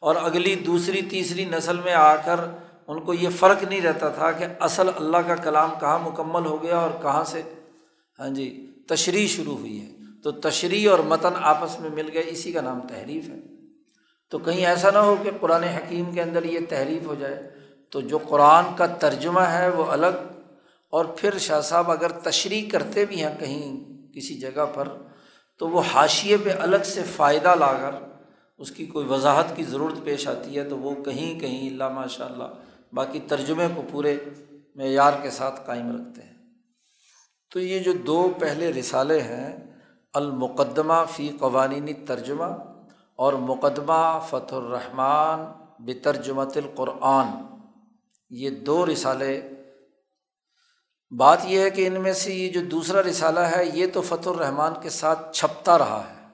[0.02, 2.36] اور اگلی، دوسری، تیسری نسل میں آ کر
[2.88, 6.64] ان کو یہ فرق نہیں رہتا تھا کہ اصل اللہ کا کلام کہاں مکمل ہو
[6.64, 7.42] گیا اور کہاں سے
[8.20, 9.92] ہاں جی تشریح شروع ہوئی ہے۔
[10.24, 13.40] تو تشریح اور متن آپس میں مل گئے، اسی کا نام تحریف ہے۔
[14.30, 17.52] تو کہیں ایسا نہ ہو کہ قرآن حکیم کے اندر یہ تحریف ہو جائے۔
[17.90, 20.35] تو جو قرآن کا ترجمہ ہے وہ الگ
[20.96, 24.88] اور پھر شاہ صاحب اگر تشریح کرتے بھی ہیں کہیں کسی جگہ پر،
[25.60, 27.96] تو وہ حاشیے پہ الگ سے فائدہ لا کر
[28.58, 32.26] اس کی کوئی وضاحت کی ضرورت پیش آتی ہے، تو وہ کہیں کہیں اللہ ماشاء
[32.26, 32.54] اللہ
[32.94, 34.18] باقی ترجمے کو پورے
[34.76, 36.34] معیار کے ساتھ قائم رکھتے ہیں۔
[37.52, 39.50] تو یہ جو دو پہلے رسالے ہیں،
[40.14, 42.52] المقدمہ فی قوانینی ترجمہ
[43.16, 45.46] اور مقدمہ فتح الرحمٰن
[45.80, 47.28] بترجمت القرآن،
[48.30, 49.42] یہ دو رسالے
[51.12, 54.30] بات یہ ہے کہ ان میں سے یہ جو دوسرا رسالہ ہے، یہ تو فتح
[54.30, 56.26] الرحمٰن کے ساتھ چھپتا رہا ہے۔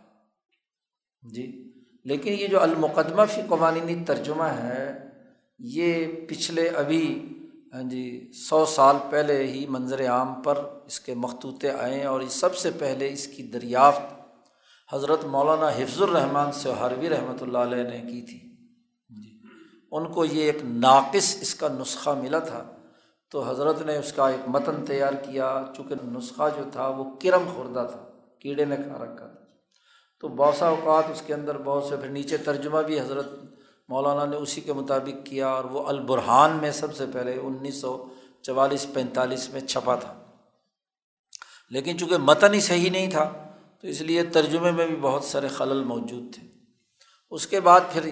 [1.33, 1.71] جی
[2.03, 5.09] لیکن یہ جو المقدمہ فی قوانینی ترجمہ ہے،
[5.59, 7.27] یہ پچھلے ابھی
[7.73, 12.55] ہاں جی سو سال پہلے ہی منظر عام پر اس کے مخطوطے آئے اور سب
[12.55, 14.13] سے پہلے اس کی دریافت
[14.93, 18.39] حضرت مولانا حفظ الرحمٰن سے حروی رحمۃ اللہ علیہ نے کی تھی۔
[19.09, 19.39] جی
[19.91, 22.71] ان کو یہ ایک ناقص اس کا نسخہ ملا تھا۔
[23.31, 27.43] تو حضرت نے اس کا ایک متن تیار کیا، چونکہ نسخہ جو تھا وہ کرم
[27.55, 28.05] خوردہ تھا،
[28.39, 29.45] کیڑے نے کھا رکھا تھا۔
[30.19, 33.25] تو بہت اوقات اس کے اندر بہت سے، پھر نیچے ترجمہ بھی حضرت
[33.89, 38.05] مولانا نے اسی کے مطابق کیا اور وہ البرحان میں سب سے پہلے انیس سو
[38.41, 40.23] چوالیس پینتالیس میں چھپا تھا۔
[41.69, 43.33] لیکن چونکہ متن ہی صحیح نہیں تھا،
[43.81, 46.47] تو اس لیے ترجمے میں بھی بہت سارے خلل موجود تھے۔
[47.31, 48.09] اس کے بعد پھر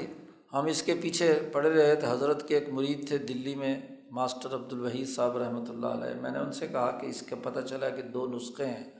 [0.53, 4.55] ہم اس کے پیچھے پڑے رہے تھے حضرت کے ایک مرید تھے دلی میں۔ ماسٹر
[4.55, 7.59] عبد الوحید صاحب رحمۃ اللہ علیہ، میں نے ان سے کہا کہ اس کا پتہ
[7.59, 8.91] چلا کہ دو نسخے ہیں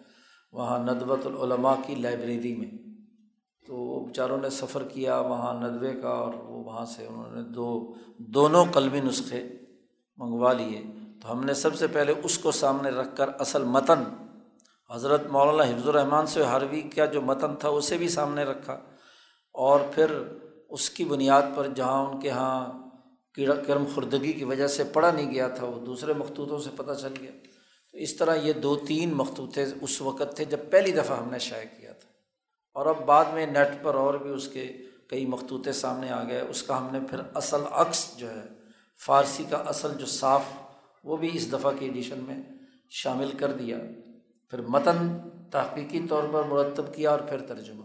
[0.52, 2.72] وہاں ندوۃ العلماء کی لائبریری میں۔
[3.68, 7.42] تو وہ بیچاروں نے سفر کیا وہاں ندوے کا اور وہ وہاں سے انہوں نے
[7.42, 9.48] دو، دونوں قلبی نسخے
[10.18, 10.84] منگوا لیے۔
[11.22, 14.04] تو ہم نے سب سے پہلے اس کو سامنے رکھ کر اصل متن،
[14.94, 18.74] حضرت مولانا حفظ الرحمٰن سے حروی کا جو متن تھا اسے بھی سامنے رکھا۔
[19.54, 20.24] اور پھر
[20.70, 22.89] اس کی بنیاد پر جہاں ان کے یہاں
[23.36, 26.92] کیڑا کرم خوردگی کی وجہ سے پڑھا نہیں گیا تھا، وہ دوسرے مخطوطوں سے پتہ
[27.02, 27.32] چل گیا۔
[27.92, 31.40] تو اس طرح یہ دو تین مخطوطے اس وقت تھے جب پہلی دفعہ ہم نے
[31.40, 32.10] شائع کیا تھا۔
[32.74, 36.42] اور اب بعد میں نیٹ پر اور بھی اس کے کئی مخطوطے سامنے آ گئے،
[36.42, 38.44] اس کا ہم نے پھر اصل عکس جو ہے،
[39.06, 40.44] فارسی کا اصل جو صاف،
[41.04, 42.38] وہ بھی اس دفعہ کی ایڈیشن میں
[42.90, 43.78] شامل کر دیا۔
[44.50, 45.18] پھر متن
[45.52, 47.84] تحقیقی طور پر مرتب کیا اور پھر ترجمہ۔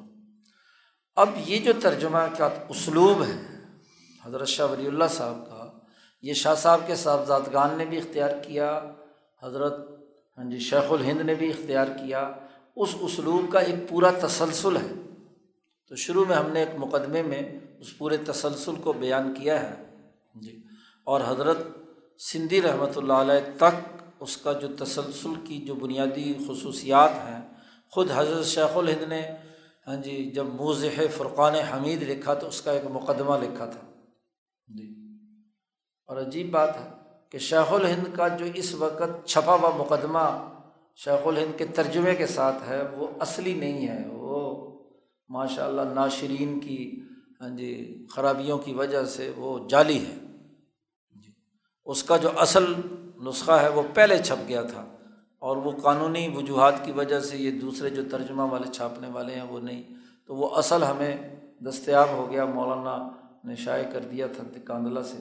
[1.16, 3.54] اب یہ جو ترجمہ کا اسلوب ہے
[4.27, 5.71] حضرت شاہ ولی اللہ صاحب کا۔
[6.23, 8.93] یہ شاہ صاحب کے صاحبزادگان نے بھی اختیار کیا،
[9.43, 9.75] حضرت
[10.39, 12.33] ہاں جی شیخ الہند نے بھی اختیار کیا۔
[12.77, 14.93] اس اسلوب کا ایک پورا تسلسل ہے۔
[15.89, 17.43] تو شروع میں ہم نے ایک مقدمے میں
[17.81, 20.63] اس پورے تسلسل کو بیان کیا ہے۔ ہاں جی
[21.05, 21.59] اور حضرت
[22.19, 27.41] سندھی رحمۃ اللہ علیہ تک اس کا جو تسلسل کی جو بنیادی خصوصیات ہیں،
[27.91, 29.23] خود حضرت شیخ الہند نے
[29.87, 33.93] ہاں جی جب موضح فرقان حمید لکھا تو اس کا ایک مقدمہ لکھا تھا۔
[34.68, 34.94] جی۔
[36.07, 36.88] اور عجیب بات ہے
[37.31, 40.48] کہ شیخ الہند کا جو اس وقت چھپا ہوا مقدمہ
[40.96, 44.64] شیخ الہند کے ترجمے کے ساتھ ہے، وہ اصلی نہیں ہے۔ وہ
[45.29, 47.00] ماشاء اللہ ناشرین کی
[47.40, 50.14] ہاں جی خرابیوں کی وجہ سے وہ جعلی ہے۔
[51.22, 51.33] جی۔
[51.85, 52.74] اس کا جو اصل
[53.29, 54.96] نسخہ ہے، وہ پہلے چھپ گیا تھا۔
[55.38, 59.42] اور وہ قانونی وجوہات کی وجہ سے یہ دوسرے جو ترجمہ والے چھاپنے والے ہیں،
[59.42, 59.83] وہ نہیں۔
[60.27, 61.16] تو وہ اصل ہمیں
[61.61, 65.16] دستیاب ہو گیا، مولانا نے شائع کر دیا تھا کاندلہ سے۔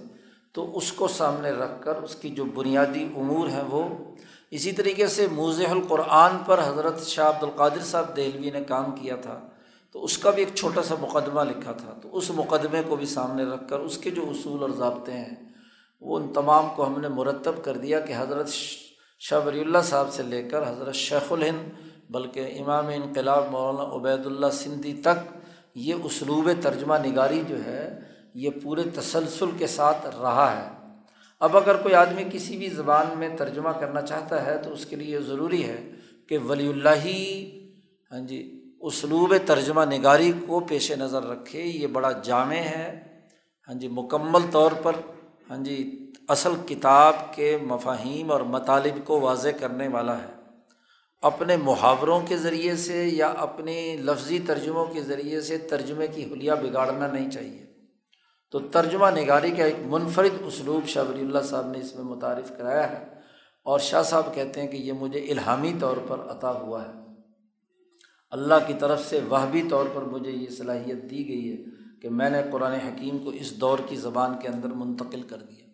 [0.51, 3.89] تو اس کو سامنے رکھ کر اس کی جو بنیادی امور ہیں وہ۔
[4.51, 9.15] اسی طریقے سے موضح القرآن پر حضرت شاہ عبد القادر صاحب دہلوی نے کام کیا
[9.15, 9.49] تھا۔
[9.91, 13.05] تو اس کا بھی ایک چھوٹا سا مقدمہ لکھا تھا۔ تو اس مقدمے کو بھی
[13.05, 15.49] سامنے رکھ کر اس کے جو اصول اور ضابطے ہیں،
[16.01, 18.49] وہ ان تمام کو ہم نے مرتب کر دیا کہ حضرت
[19.19, 21.69] شاہ ولی اللہ صاحب سے لے کر حضرت شیخ الہند،
[22.09, 25.37] بلکہ امام انقلاب مولانا عبید اللہ سندھی تک
[25.75, 30.69] یہ اسلوب ترجمہ نگاری جو ہے یہ پورے تسلسل کے ساتھ رہا ہے۔
[31.39, 34.95] اب اگر کوئی آدمی کسی بھی زبان میں ترجمہ کرنا چاہتا ہے تو اس کے
[34.95, 35.91] لیے ضروری ہے
[36.29, 37.49] کہ ولی اللہ ہی
[38.11, 43.03] ہاں جی اسلوب ترجمہ نگاری کو پیش نظر رکھے۔ یہ بڑا جامع ہے
[43.67, 44.91] ہاں جی مکمل طور پر
[45.49, 50.31] ہاں جی اصل کتاب کے مفاہیم اور مطالب کو واضح کرنے والا ہے۔
[51.21, 56.51] اپنے محاوروں کے ذریعے سے یا اپنی لفظی ترجموں کے ذریعے سے ترجمے کی حلیہ
[56.51, 57.72] بگاڑنا نہیں چاہیے۔
[58.53, 62.51] تو ترجمہ نگاری کا ایک منفرد اسلوب شاہ ولی اللہ صاحب نے اس میں متعارف
[62.57, 63.05] کرایا ہے
[63.63, 66.91] اور شاہ صاحب کہتے ہیں کہ یہ مجھے الہامی طور پر عطا ہوا ہے۔
[68.31, 71.57] اللہ کی طرف سے وہبی طور پر مجھے یہ صلاحیت دی گئی ہے
[72.01, 75.65] کہ میں نے قرآن حکیم کو اس دور کی زبان کے اندر منتقل کر دیا۔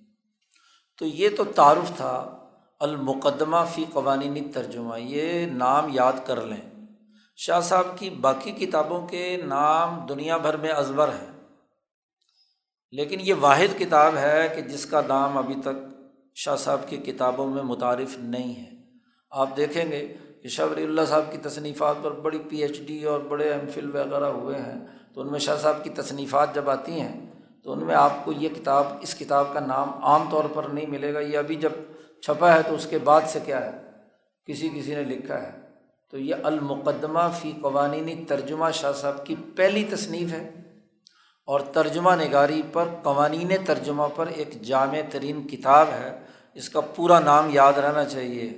[0.98, 2.39] تو یہ تو تعارف تھا
[2.80, 6.86] المقدمہ فی قوانینی ترجمہ، یہ نام یاد کر لیں۔
[7.36, 11.38] شاہ صاحب کی باقی کتابوں کے نام دنیا بھر میں ازبر ہیں۔
[12.91, 15.95] لیکن یہ واحد کتاب ہے کہ جس کا نام ابھی تک
[16.36, 18.69] شاہ صاحب کی کتابوں میں متعارف نہیں ہے۔
[19.32, 23.04] آپ دیکھیں گے کہ شاہ ولی اللہ صاحب کی تصنیفات پر بڑی پی ایچ ڈی
[23.04, 26.69] اور بڑے ایم فل وغیرہ ہوئے ہیں۔ تو ان میں شاہ صاحب کی تصنیفات جب
[26.69, 30.43] آتی ہیں، تو ان میں آپ کو یہ کتاب، اس کتاب کا نام عام طور
[30.54, 31.69] پر نہیں ملے گا۔ یہ ابھی جب
[32.21, 33.71] چھپا ہے تو اس کے بعد سے کیا ہے؟
[34.45, 35.52] کسی کسی نے لکھا ہے۔
[36.12, 40.59] تو یہ المقدمہ فی قوانینی ترجمہ شاہ صاحب کی پہلی تصنیف ہے۔
[41.49, 47.19] اور ترجمہ نگاری پر، قوانین ترجمہ پر ایک جامع ترین کتاب ہے۔ اس کا پورا
[47.19, 48.53] نام یاد رہنا چاہیے۔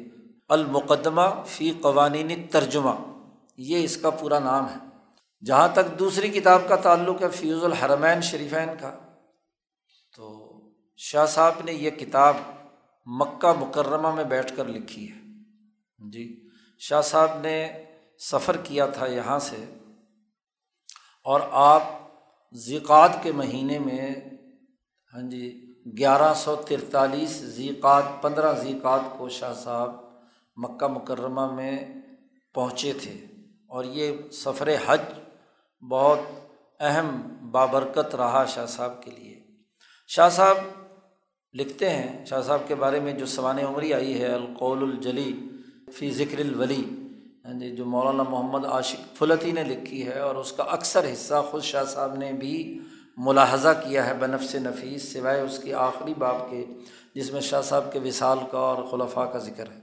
[0.47, 2.89] المقدمہ فی قوانین ترجمہ۔
[3.57, 4.75] یہ اس کا پورا نام ہے۔
[5.45, 8.97] جہاں تک دوسری کتاب کا تعلق ہے، فیوز الحرمین شریفین کا۔
[10.15, 10.51] تو
[10.97, 12.33] شاہ صاحب نے یہ کتاب
[13.05, 15.19] مکہ مکرمہ میں بیٹھ کر لکھی ہے۔
[16.09, 16.47] جی
[16.79, 17.71] شاہ صاحب نے
[18.19, 19.65] سفر کیا تھا یہاں سے۔
[21.23, 22.00] اور آپ
[22.55, 24.15] ذیقات کے مہینے میں
[25.13, 29.95] ہاں جی گیارہ سو ترتالیس ذیقات پندرہ ذیقات کو شاہ صاحب
[30.55, 31.79] مکہ مکرمہ میں
[32.53, 33.25] پہنچے تھے۔
[33.67, 35.01] اور یہ سفر حج
[35.91, 36.19] بہت
[36.79, 39.39] اہم بابرکت رہا شاہ صاحب کے لیے۔
[40.07, 40.57] شاہ صاحب
[41.53, 45.49] لکھتے ہیں، شاہ صاحب کے بارے میں جو سوان عمری آئی ہے، القول الجلی
[45.93, 46.85] فی ذکر الولی۔
[47.45, 51.33] ہاں جی جو مولانا محمد عاشق فلتی نے لکھی ہے اور اس کا اکثر حصہ
[51.49, 52.79] خود شاہ صاحب نے بھی
[53.17, 56.65] ملاحظہ کیا ہے بنفس نفیس سوائے اس کی آخری باب کے،
[57.15, 59.79] جس میں شاہ صاحب کے وصال کا اور خلفاء کا ذکر ہے۔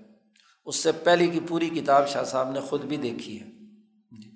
[0.64, 3.46] اس سے پہلے کی پوری کتاب شاہ صاحب نے خود بھی دیکھی ہے۔
[4.10, 4.30] جی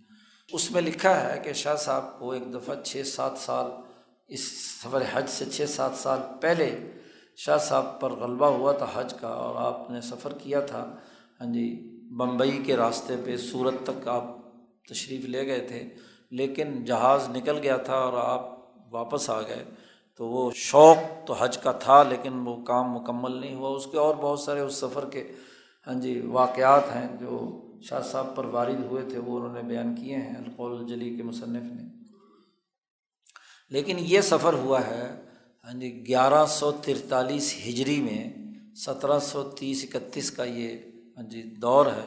[0.53, 3.67] اس میں لکھا ہے کہ شاہ صاحب کو ایک دفعہ چھ سات سال،
[4.29, 4.45] اس
[4.83, 6.93] سفر حج سے چھ سات سال پہلے
[7.37, 10.97] شاہ صاحب پر غلبہ ہوا تھا حج کا اور آپ نے سفر کیا تھا۔
[11.41, 14.25] ہاں جی بمبئی کے راستے پہ سورت تک آپ
[14.89, 15.89] تشریف لے گئے تھے،
[16.31, 18.59] لیکن جہاز نکل گیا تھا اور آپ
[18.95, 19.65] واپس آ گئے۔
[20.17, 23.99] تو وہ شوق تو حج کا تھا، لیکن وہ کام مکمل نہیں ہوا۔ اس کے
[23.99, 25.33] اور بہت سارے اس سفر کے
[25.87, 29.95] ہاں جی واقعات ہیں جو شاہ صاحب پر وارد ہوئے تھے، وہ انہوں نے بیان
[29.95, 31.83] کیے ہیں القول الجلی کے مصنف نے۔
[33.71, 35.23] لیکن یہ سفر ہوا ہے
[35.65, 38.33] ہاں جی گیارہ سو ترتالیس ہجری میں،
[38.75, 40.79] سترہ سو تیس اکتیس کا یہ
[41.17, 42.05] جی دور ہے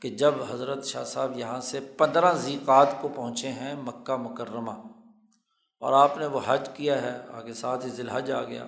[0.00, 4.70] کہ جب حضرت شاہ صاحب یہاں سے پندرہ ذیقات کو پہنچے ہیں مکہ مکرمہ
[5.80, 8.66] اور آپ نے وہ حج کیا ہے، آگے ساتھ ہی ذی الحج آ گیا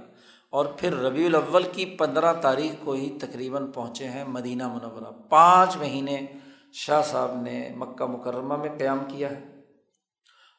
[0.50, 5.76] اور پھر ربیع الاول کی پندرہ تاریخ کو ہی تقریباً پہنچے ہیں مدینہ منورہ۔ پانچ
[5.76, 6.26] مہینے
[6.72, 9.60] شاہ صاحب نے مکہ مکرمہ میں قیام کیا ہے۔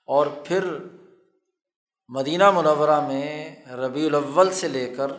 [0.06, 0.78] اور پھر
[2.08, 5.12] مدینہ منورہ میں ربیع الاول سے لے کر،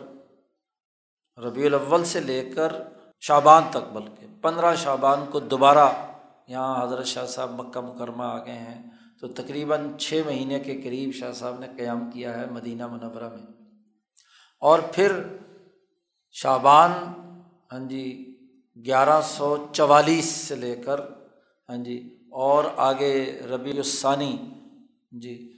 [1.37, 2.73] ربیع الاول سے لے کر
[3.21, 5.89] شعبان تک، بلکہ پندرہ شعبان کو دوبارہ
[6.47, 11.11] یہاں حضرت شاہ صاحب مکہ مکرمہ آ گئے ہیں۔ تو تقریباً چھ مہینے کے قریب
[11.13, 13.45] شاہ صاحب نے قیام کیا ہے مدینہ منورہ میں۔
[14.59, 15.11] اور پھر
[16.31, 16.91] شعبان
[17.71, 18.35] ہاں جی
[18.85, 20.99] گیارہ سو چوالیس سے لے کر
[21.69, 25.53] ہاں جی اور آگے ربیع الثانی ہاں جی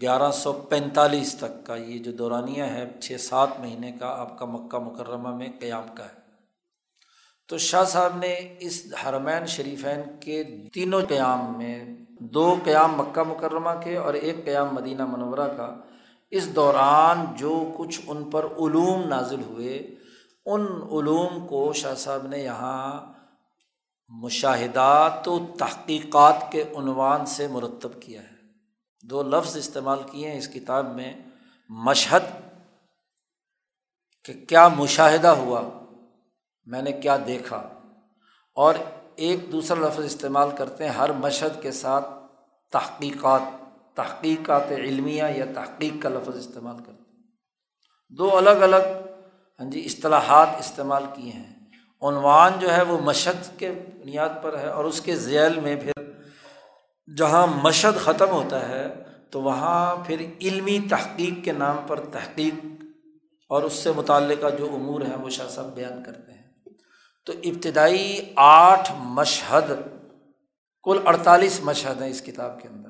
[0.00, 4.44] گیارہ سو پینتالیس تک کا یہ جو دورانیہ ہے، چھ سات مہینے کا آپ کا
[4.44, 6.21] مکہ مکرمہ میں قیام کا ہے۔
[7.48, 13.70] تو شاہ صاحب نے اس حرمین شریفین کے تینوں قیام میں دو قیام مکہ مکرمہ
[13.84, 15.76] کے اور ایک قیام مدینہ منورہ کا
[16.30, 19.94] اس دوران جو کچھ ان پر علوم نازل ہوئے،
[20.46, 23.12] ان علوم کو شاہ صاحب نے یہاں
[24.08, 28.36] مشاہدات و تحقیقات کے عنوان سے مرتب کیا ہے۔
[29.04, 31.14] دو لفظ استعمال کیے ہیں اس کتاب میں،
[31.68, 32.22] مشہد
[34.24, 35.81] کہ کیا مشاہدہ ہوا۔
[36.64, 37.68] میں نے کیا دیکھا۔
[38.54, 38.74] اور
[39.16, 42.08] ایک دوسرا لفظ استعمال کرتے ہیں، ہر مشہد کے ساتھ
[42.72, 43.42] تحقیقات
[43.96, 47.22] تحقیقات علمیہ یا تحقیق کا لفظ استعمال کرتے ہیں۔
[48.10, 48.76] دو الگ الگ
[49.60, 51.52] ہاں جی اصطلاحات استعمال کیے ہیں۔
[52.02, 56.02] عنوان جو ہے وہ مشد کے بنیاد پر ہے اور اس کے ذیل میں پھر
[57.16, 58.94] جہاں مشد ختم ہوتا ہے
[59.30, 62.66] تو وہاں پھر علمی تحقیق کے نام پر تحقیق
[63.48, 66.31] اور اس سے متعلقہ جو امور ہیں وہ شاہ صاحب بیان کرتے ہیں۔
[67.24, 69.70] تو ابتدائی آٹھ مشہد،
[70.82, 72.88] کل اڑتالیس مشہد ہیں اس کتاب کے اندر۔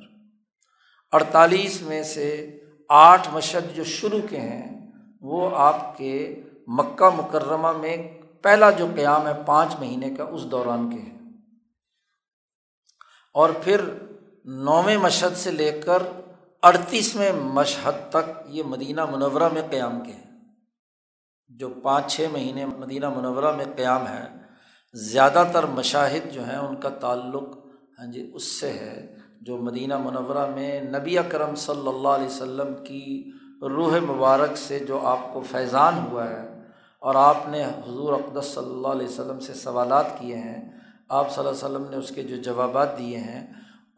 [1.12, 2.58] اڑتالیس میں سے
[2.88, 7.96] آٹھ مشد جو شروع کے ہیں، وہ آپ کے مکہ مکرمہ میں
[8.42, 11.18] پہلا جو قیام ہے پانچ مہینے کا، اس دوران کے ہیں۔
[13.34, 13.80] اور پھر
[14.44, 16.02] نویں مشہد سے لے کر
[16.62, 20.31] اڑتیسویں مشہد تک یہ مدینہ منورہ میں قیام کے ہیں۔
[21.60, 24.24] جو پانچ چھ مہینے مدینہ منورہ میں قیام ہے،
[24.94, 27.56] زیادہ تر مشاہد جو ہیں ان کا تعلق
[27.98, 28.94] ہاں جی اس سے ہے
[29.40, 33.30] جو مدینہ منورہ میں نبی اکرم صلی اللہ علیہ وسلم کی
[33.70, 36.46] روح مبارک سے جو آپ کو فیضان ہوا ہے
[37.02, 40.60] اور آپ نے حضور اقدس صلی اللہ علیہ وسلم سے سوالات کیے ہیں،
[41.08, 43.46] آپ صلی اللہ علیہ وسلم نے اس کے جو جوابات دیے ہیں،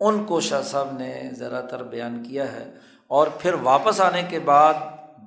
[0.00, 2.64] ان کو شاہ صاحب نے ذرا تر بیان کیا ہے
[3.10, 4.74] اور پھر واپس آنے کے بعد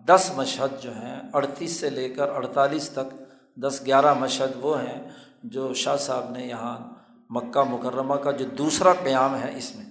[0.08, 3.22] دس مشہد جو ہیں، اڑتیس سے لے کر اڑتالیس تک
[3.56, 5.10] دس گیارہ مشہد وہ ہیں
[5.44, 6.94] جو شاہ صاحب نے یہاں
[7.30, 9.86] مکہ مکرمہ کا جو دوسرا قیام ہے اس میں۔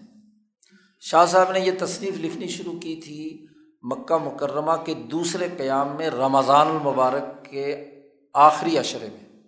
[1.01, 3.47] شاہ صاحب نے یہ تصنیف لکھنی شروع کی تھی،
[3.83, 7.91] مکہ مکرمہ کے دوسرے قیام میں رمضان المبارک کے
[8.35, 9.43] آخری اشرے میں۔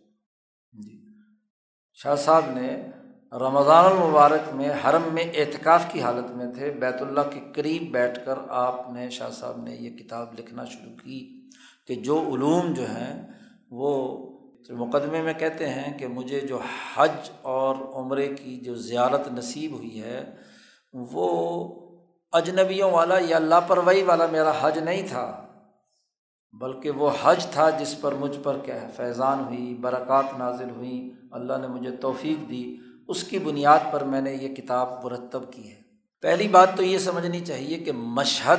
[0.83, 1.05] جی۔
[1.95, 2.91] شاہ صاحب نے
[3.33, 8.19] رمضان المبارک میں حرم میں اعتکاف کی حالت میں تھے۔ بیت اللہ کے قریب بیٹھ
[8.27, 11.19] کر آپ نے شاہ صاحب نے یہ کتاب لکھنا شروع کی
[11.87, 13.27] کہ جو علوم جو ہیں
[13.71, 13.91] وہ
[14.71, 16.59] مقدمے میں کہتے ہیں کہ مجھے جو
[16.95, 20.25] حج اور عمرے کی جو زیارت نصیب ہوئی ہے
[20.95, 21.29] وہ
[22.33, 25.27] اجنبیوں والا یا لاپرواہی والا میرا حج نہیں تھا،
[26.55, 31.09] بلکہ وہ حج تھا جس پر مجھ پر کیا ہے، فیضان ہوئی، برکات نازل ہوئیں
[31.33, 32.65] اللہ نے مجھے توفیق دی۔
[33.09, 35.81] اس کی بنیاد پر میں نے یہ کتاب مرتب کی ہے۔
[36.23, 38.59] پہلی بات تو یہ سمجھنی چاہیے کہ مشہد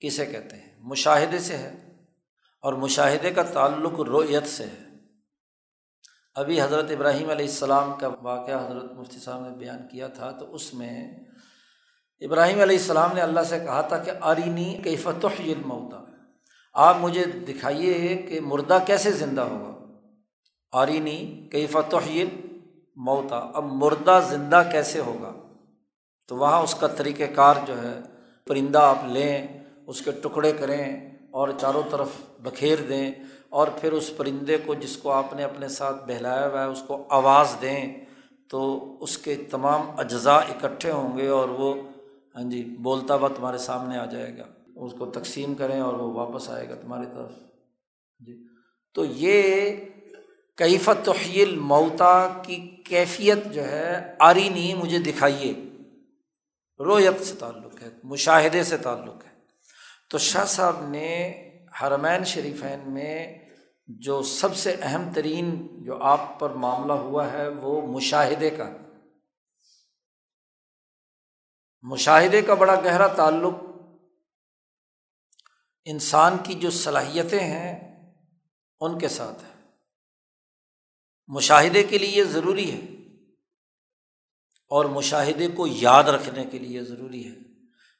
[0.00, 2.02] کسے کہتے ہیں؟ مشاہدے سے ہے
[2.60, 4.84] اور مشاہدے کا تعلق رویت سے ہے۔
[6.34, 10.54] ابھی حضرت ابراہیم علیہ السلام کا واقعہ حضرت مفتی صاحب نے بیان کیا تھا، تو
[10.54, 11.14] اس میں
[12.20, 15.88] ابراہیم علیہ السلام نے اللہ سے کہا تھا کہ آرینی کئی فتح علم
[16.72, 19.98] آپ مجھے دکھائیے کہ مردہ کیسے زندہ ہوگا؟
[20.72, 22.08] آرینی کئی فتح
[22.96, 25.32] موتا۔ اب مردہ زندہ کیسے ہوگا؟
[26.28, 28.00] تو وہاں اس کا طریقۂ کار جو ہے،
[28.46, 29.46] پرندہ آپ لیں،
[29.86, 33.12] اس کے ٹکڑے کریں اور چاروں طرف بکھیر دیں
[33.48, 36.82] اور پھر اس پرندے کو جس کو آپ نے اپنے ساتھ بہلایا ہوا ہے، اس
[36.86, 38.04] کو آواز دیں۔
[38.50, 41.74] تو اس کے تمام اجزاء اکٹھے ہوں گے اور وہ
[42.36, 44.44] ہاں جی بولتا ہوا تمہارے سامنے آ جائے گا۔
[44.76, 47.32] اس کو تقسیم کریں اور وہ واپس آئے گا تمہاری طرف۔
[48.18, 48.46] جی۔
[48.94, 49.70] تو یہ
[50.56, 55.54] کیفت توحیل موتا کی کیفیت جو ہے، آری نہیں، مجھے دکھائیے۔
[56.78, 59.30] رویت سے تعلق ہے، مشاہدے سے تعلق ہے۔
[60.10, 61.32] تو شاہ صاحب نے
[61.82, 63.38] حرمین شریفین میں
[63.86, 68.70] جو سب سے اہم ترین جو آپ پر معاملہ ہوا ہے، وہ مشاہدے کا۔
[71.82, 73.54] مشاہدے کا بڑا گہرا تعلق
[75.84, 78.02] انسان کی جو صلاحیتیں ہیں،
[78.80, 79.53] ان کے ساتھ ہے۔
[81.28, 82.80] مشاہدے کے لیے ضروری ہے
[84.68, 87.34] اور مشاہدے کو یاد رکھنے کے لیے ضروری ہے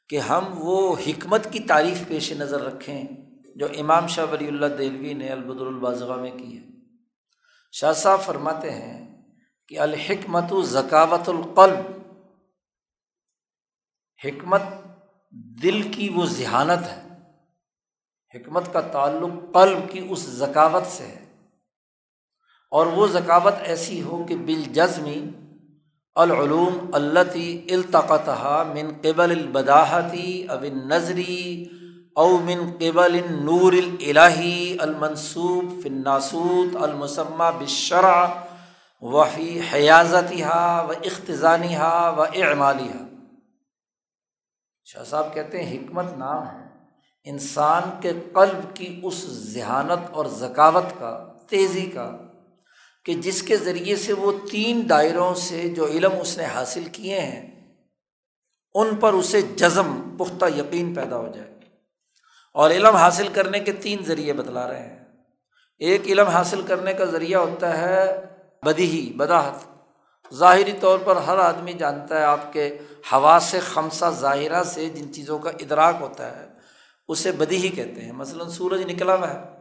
[0.08, 3.04] کہ ہم وہ حکمت کی تعریف پیش نظر رکھیں
[3.56, 6.64] جو امام شاہ ولی اللہ دہلوی نے البدر الباضغ میں کی ہے۔
[7.72, 9.22] شاہ صاحب فرماتے ہیں
[9.68, 11.78] کہ الحکمت و ذکاوت القلب،
[14.24, 14.62] حکمت
[15.62, 17.08] دل کی وہ ذہانت ہے،
[18.34, 21.23] حکمت کا تعلق قلب کی اس ذکاوت سے ہے۔
[22.74, 25.30] اور وہ ذکاوت ایسی ہو کہ بالجزمی
[26.14, 31.64] العلوم التی التقطہ من قبل البداحتی اب نظری
[32.16, 38.26] او من قبل نور الہی المنصوب فناسود المسمہ بشرع
[39.02, 40.42] وفی حیازتی
[40.88, 41.76] و اختضانی
[42.16, 43.02] و اعمالیہ
[44.84, 46.62] شاہ صاحب کہتے ہیں حکمت نام ہے۔
[47.24, 52.10] انسان کے قلب کی اس ذہانت اور ذکاوت کا، تیزی کا
[53.04, 57.20] کہ جس کے ذریعے سے وہ تین دائروں سے جو علم اس نے حاصل کیے
[57.20, 57.74] ہیں،
[58.74, 61.54] ان پر اسے جزم، پختہ یقین پیدا ہو جائے۔
[62.54, 65.04] اور علم حاصل کرنے کے تین ذریعے بتلا رہے ہیں۔
[65.78, 68.26] ایک علم حاصل کرنے کا ذریعہ ہوتا ہے
[68.62, 69.74] بدی بداحت۔
[70.34, 72.78] ظاہری طور پر ہر آدمی جانتا ہے آپ کے
[73.12, 76.46] ہوا سے خمسہ ظاہرہ سے جن چیزوں کا ادراک ہوتا ہے،
[77.08, 79.53] اسے بدیہی کہتے ہیں۔ مثلاً سورج نکلا ہوا ہے۔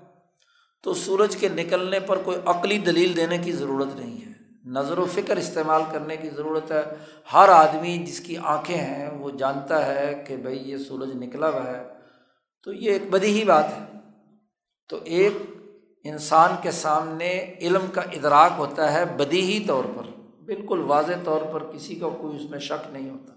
[0.84, 4.32] تو سورج کے نکلنے پر کوئی عقلی دلیل دینے کی ضرورت نہیں ہے۔
[4.66, 6.82] نظر و فکر استعمال کرنے کی ضرورت ہے۔
[7.34, 11.68] ہر آدمی جس کی آنکھیں ہیں، وہ جانتا ہے کہ بھائی یہ سورج نکلا ہوا
[11.68, 11.84] ہے۔
[12.64, 14.00] تو یہ ایک بدی ہی بات ہے۔
[14.90, 15.38] تو ایک
[16.04, 21.42] انسان کے سامنے علم کا ادراک ہوتا ہے بدی ہی طور پر۔ بالکل واضح طور
[21.42, 23.34] پر کسی کا کوئی اس میں شک نہیں ہوتا۔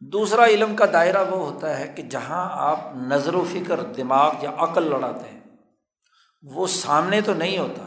[0.00, 4.50] دوسرا علم کا دائرہ وہ ہوتا ہے کہ جہاں آپ نظر و فکر، دماغ یا
[4.58, 5.35] عقل لڑاتے ہیں۔
[6.54, 7.82] وہ سامنے تو نہیں ہوتا۔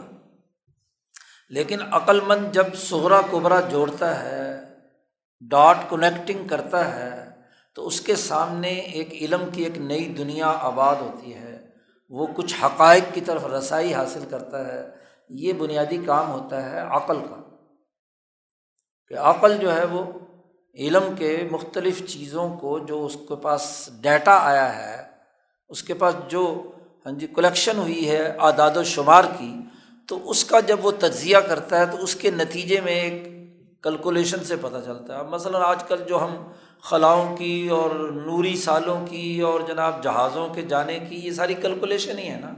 [1.48, 4.60] لیکن عقل مند جب سہرا کبرا جوڑتا ہے،
[5.50, 7.30] ڈاٹ کنیکٹنگ کرتا ہے،
[7.74, 11.66] تو اس کے سامنے ایک علم کی ایک نئی دنیا آباد ہوتی ہے۔
[12.08, 14.88] وہ کچھ حقائق کی طرف رسائی حاصل کرتا ہے۔
[15.28, 17.42] یہ بنیادی کام ہوتا ہے عقل کا۔
[19.08, 20.04] کہ عقل جو ہے، وہ
[20.74, 25.06] علم کے مختلف چیزوں کو جو اس کے پاس ڈیٹا آیا ہے،
[25.68, 26.72] اس کے پاس جو
[27.06, 29.54] ہاں جی کلیکشن ہوئی ہے اعداد و شمار کی،
[30.06, 33.28] تو اس کا جب وہ تجزیہ کرتا ہے، تو اس کے نتیجے میں ایک
[33.82, 36.50] کلکولیشن سے پتہ چلتا ہے۔ مثلاً آج کل جو ہم
[36.82, 42.18] خلاؤں کی اور نوری سالوں کی اور جناب جہازوں کے جانے کی، یہ ساری کیلکولیشن
[42.18, 42.52] ہی ہے نا۔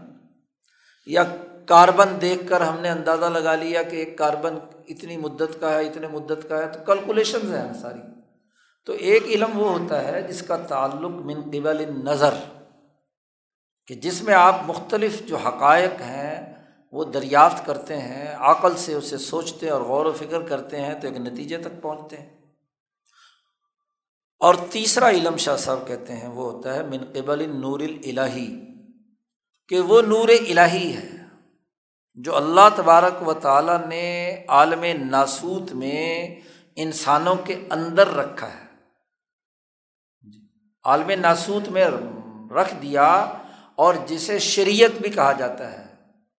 [1.06, 1.22] یا
[1.66, 5.86] کاربن دیکھ کر ہم نے اندازہ لگا لیا کہ ایک کاربن اتنی مدت کا ہے،
[5.86, 8.00] اتنے مدت کا ہے، تو کیلکولیشنز ہیں نا ساری۔
[8.86, 12.34] تو ایک علم وہ ہوتا ہے جس کا تعلق من قبل نظر
[13.86, 16.54] کہ جس میں آپ مختلف جو حقائق ہیں
[16.92, 21.08] وہ دریافت کرتے ہیں، عقل سے اسے سوچتے اور غور و فکر کرتے ہیں تو
[21.08, 22.30] ایک نتیجے تک پہنچتے ہیں۔
[24.38, 28.60] اور تیسرا علم شاہ صاحب کہتے ہیں، وہ ہوتا ہے، من قبل نور الہی
[29.68, 31.10] کہ وہ نور الہی ہے،
[32.14, 36.40] جو اللہ تبارک و تعالیٰ نے عالم ناسوت میں
[36.76, 38.66] انسانوں کے اندر رکھا ہے۔
[40.32, 40.40] جی،
[40.84, 41.84] عالم ناسوت میں
[42.54, 43.32] رکھ دیا
[43.82, 45.84] اور جسے شریعت بھی کہا جاتا ہے،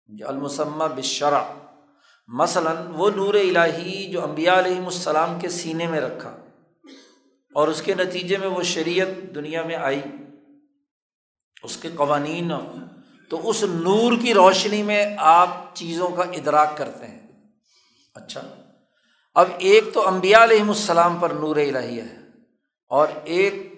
[0.09, 1.43] جو المسمہ بشرا
[2.29, 6.35] مثلاً وہ نور الہی جو امبیا علیہم السلام کے سینے میں رکھا،
[7.55, 10.01] اور اس کے نتیجے میں وہ شریعت دنیا میں آئی،
[11.63, 12.51] اس کے قوانین۔
[13.31, 17.21] تو اس نور کی روشنی میں آپ چیزوں کا ادراک کرتے ہیں۔
[18.15, 18.41] اچھا
[19.35, 22.15] اب ایک تو امبیا علیہم السلام پر نور الہی ہے،
[22.91, 23.72] اور ایک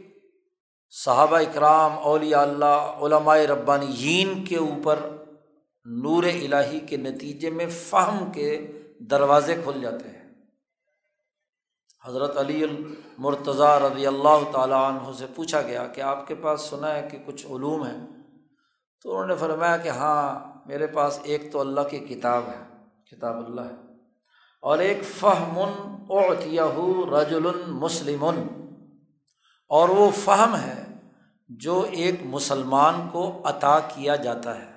[0.96, 5.00] صحابہ اکرام، اولیاء اللہ، علماء ربانیین کے اوپر
[5.86, 8.50] نور الہی کے نتیجے میں فہم کے
[9.10, 10.24] دروازے کھل جاتے ہیں۔
[12.06, 16.94] حضرت علی المرتضیٰ رضی اللہ تعالیٰ عنہ سے پوچھا گیا کہ آپ کے پاس سنا
[16.96, 18.00] ہے کہ کچھ علوم ہیں؟
[19.06, 20.24] تو انہوں نے فرمایا کہ ہاں
[20.66, 22.62] میرے پاس ایک تو اللہ کی کتاب ہے،
[23.12, 23.76] کتاب اللہ ہے،
[24.64, 26.62] اور ایک فہم اوتیہ
[27.12, 28.26] رجل مسلم
[29.68, 30.84] اور وہ فہم ہے
[31.50, 34.76] جو ایک مسلمان کو عطا کیا جاتا ہے۔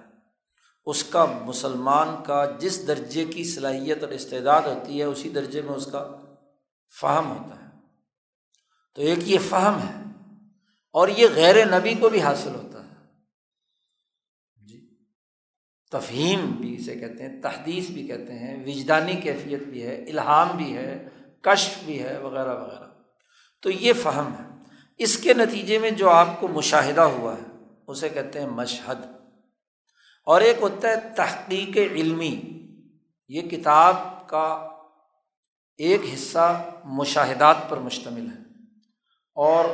[0.87, 5.75] اس کا مسلمان کا جس درجے کی صلاحیت اور استعداد ہوتی ہے، اسی درجے میں
[5.75, 6.17] اس کا
[7.01, 7.69] فہم ہوتا ہے۔
[8.95, 10.03] تو ایک یہ فہم ہے
[10.93, 12.95] اور یہ غیر نبی کو بھی حاصل ہوتا ہے۔
[14.67, 14.97] جی
[15.91, 20.77] تفہیم بھی اسے کہتے ہیں، تحدیث بھی کہتے ہیں، وجدانی کیفیت بھی ہے، الہام بھی
[20.77, 21.09] ہے،
[21.41, 22.89] کشف بھی ہے، وغیرہ وغیرہ۔
[23.63, 24.58] تو یہ فہم ہے۔
[24.99, 29.05] اس کے نتیجے میں جو آپ کو مشاہدہ ہوا ہے، اسے کہتے ہیں مشہد۔
[30.25, 32.41] اور ایک ہوتا ہے تحقیق علمی۔
[33.29, 33.97] یہ کتاب
[34.29, 34.69] کا
[35.77, 38.43] ایک حصہ مشاہدات پر مشتمل ہے۔
[39.35, 39.65] اور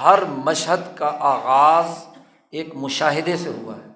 [0.00, 2.16] ہر مشہد کا آغاز
[2.50, 3.86] ایک مشاہدے سے ہوا ہے۔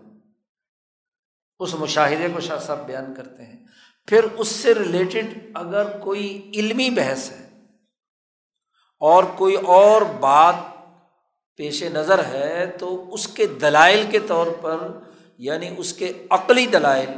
[1.59, 3.66] اس مشاہدے کو شاہ صاحب بیان کرتے ہیں۔
[4.07, 7.43] پھر اس سے ریلیٹڈ اگر کوئی علمی بحث ہے
[9.05, 10.55] اور کوئی اور بات
[11.57, 14.98] پیش نظر ہے تو اس کے دلائل کے طور پر
[15.38, 17.09] یعنی اس کے عقلی دلائل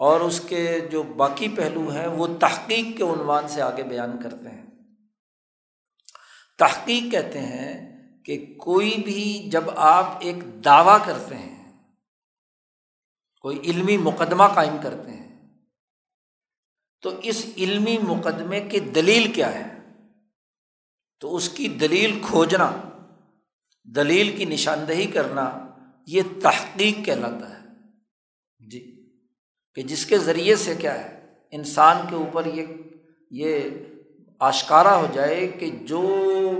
[0.00, 4.48] اور اس کے جو باقی پہلو ہیں، وہ تحقیق کے عنوان سے آگے بیان کرتے
[4.48, 4.66] ہیں۔
[6.58, 11.72] تحقیق کہتے ہیں کہ کوئی بھی جب آپ ایک دعویٰ کرتے ہیں،
[13.40, 15.48] کوئی علمی مقدمہ قائم کرتے ہیں،
[17.02, 19.77] تو اس علمی مقدمے کی دلیل کیا ہے؟
[21.20, 22.72] تو اس کی دلیل کھوجنا،
[23.84, 25.68] دلیل کی نشاندہی کرنا،
[26.06, 27.68] یہ تحقیق کہلاتا ہے۔
[28.70, 29.10] جی
[29.74, 32.66] کہ جس کے ذریعے سے کیا ہے، انسان کے اوپر یہ
[33.30, 33.60] یہ
[34.38, 36.02] آشکارا ہو جائے کہ جو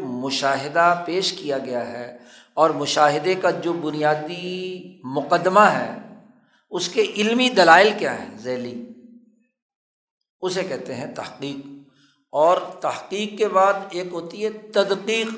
[0.04, 2.18] مشاہدہ پیش کیا گیا ہے
[2.54, 5.98] اور مشاہدے کا جو بنیادی مقدمہ ہے،
[6.70, 8.88] اس کے علمی دلائل کیا ہیں؟ ذیلی،
[10.40, 11.77] اسے کہتے ہیں تحقیق۔
[12.32, 15.28] اور تحقیق کے بعد ایک ہوتی ہے تدقیق،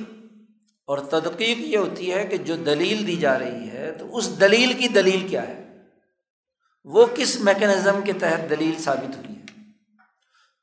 [0.84, 4.72] اور تدقیق یہ ہوتی ہے کہ جو دلیل دی جا رہی ہے، تو اس دلیل
[4.72, 5.78] کی دلیل کیا ہے؟
[6.84, 9.44] وہ کس میکینزم کے تحت دلیل ثابت ہوئی ہے؟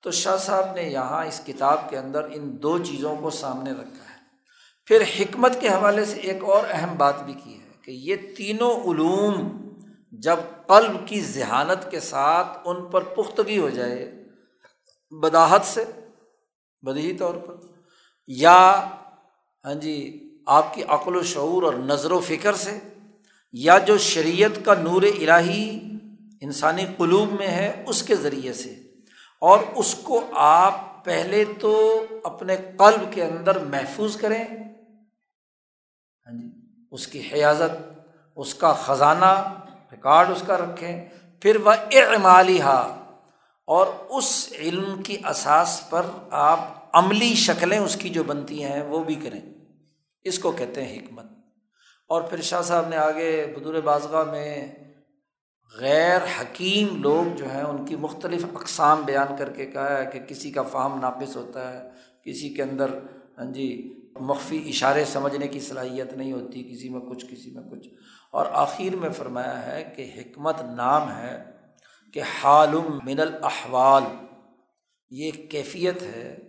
[0.03, 4.09] تو شاہ صاحب نے یہاں اس کتاب کے اندر ان دو چیزوں کو سامنے رکھا
[4.09, 4.15] ہے۔
[4.85, 8.91] پھر حکمت کے حوالے سے ایک اور اہم بات بھی کی ہے کہ یہ تینوں
[8.91, 9.57] علوم
[10.11, 14.23] جب قلب کی ذہانت کے ساتھ ان پر پختگی ہو جائے
[15.11, 15.85] بداحت سے
[16.87, 17.53] بدہی طور پر،
[18.27, 18.89] یا
[19.65, 19.95] ہاں جی
[20.45, 22.79] آپ کی عقل و شعور اور نظر و فکر سے،
[23.53, 25.79] یا جو شریعت کا نور الہی
[26.41, 28.75] انسانی قلوب میں ہے اس کے ذریعے سے۔
[29.39, 34.43] اور اس کو آپ پہلے تو اپنے قلب کے اندر محفوظ کریں۔
[36.25, 36.47] ہاں جی
[36.91, 37.99] اس کی حیاضت،
[38.35, 39.53] اس کا خزانہ
[39.91, 41.09] ریکارڈ اس کا رکھیں۔
[41.41, 42.59] پھر وہ اعمالی
[43.67, 49.03] اور اس علم کی اساس پر آپ عملی شکلیں اس کی جو بنتی ہیں، وہ
[49.03, 49.41] بھی کریں۔
[50.23, 51.25] اس کو کہتے ہیں حکمت۔
[52.07, 54.75] اور پھر شاہ صاحب نے آگے بدور بازگاہ میں
[55.79, 60.19] غیر حکیم لوگ جو ہیں، ان کی مختلف اقسام بیان کر کے کہا ہے کہ
[60.19, 61.89] کسی کا فہم ناقص ہوتا ہے،
[62.25, 62.89] کسی کے اندر
[63.37, 67.87] ہاں جی مخفی اشارے سمجھنے کی صلاحیت نہیں ہوتی، کسی میں کچھ، کسی میں کچھ۔
[68.31, 71.43] اور آخر میں فرمایا ہے کہ حکمت نام ہے
[72.13, 74.03] کہ حالم من الاحوال۔
[75.09, 76.46] یہ کیفیت ہے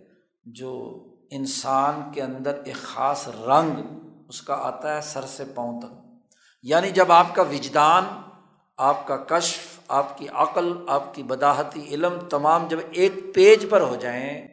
[0.53, 3.71] جو انسان کے اندر ایک خاص رنگ
[4.29, 5.93] اس کا آتا ہے سر سے پاؤں تک۔
[6.63, 8.03] یعنی جب آپ کا وجدان،
[8.77, 13.81] آپ کا کشف، آپ کی عقل، آپ کی بداحتی علم تمام جب ایک پیج پر
[13.81, 14.47] ہو جائیں،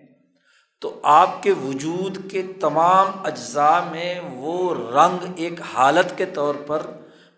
[0.80, 6.82] تو آپ کے وجود کے تمام اجزاء میں وہ رنگ ایک حالت کے طور پر،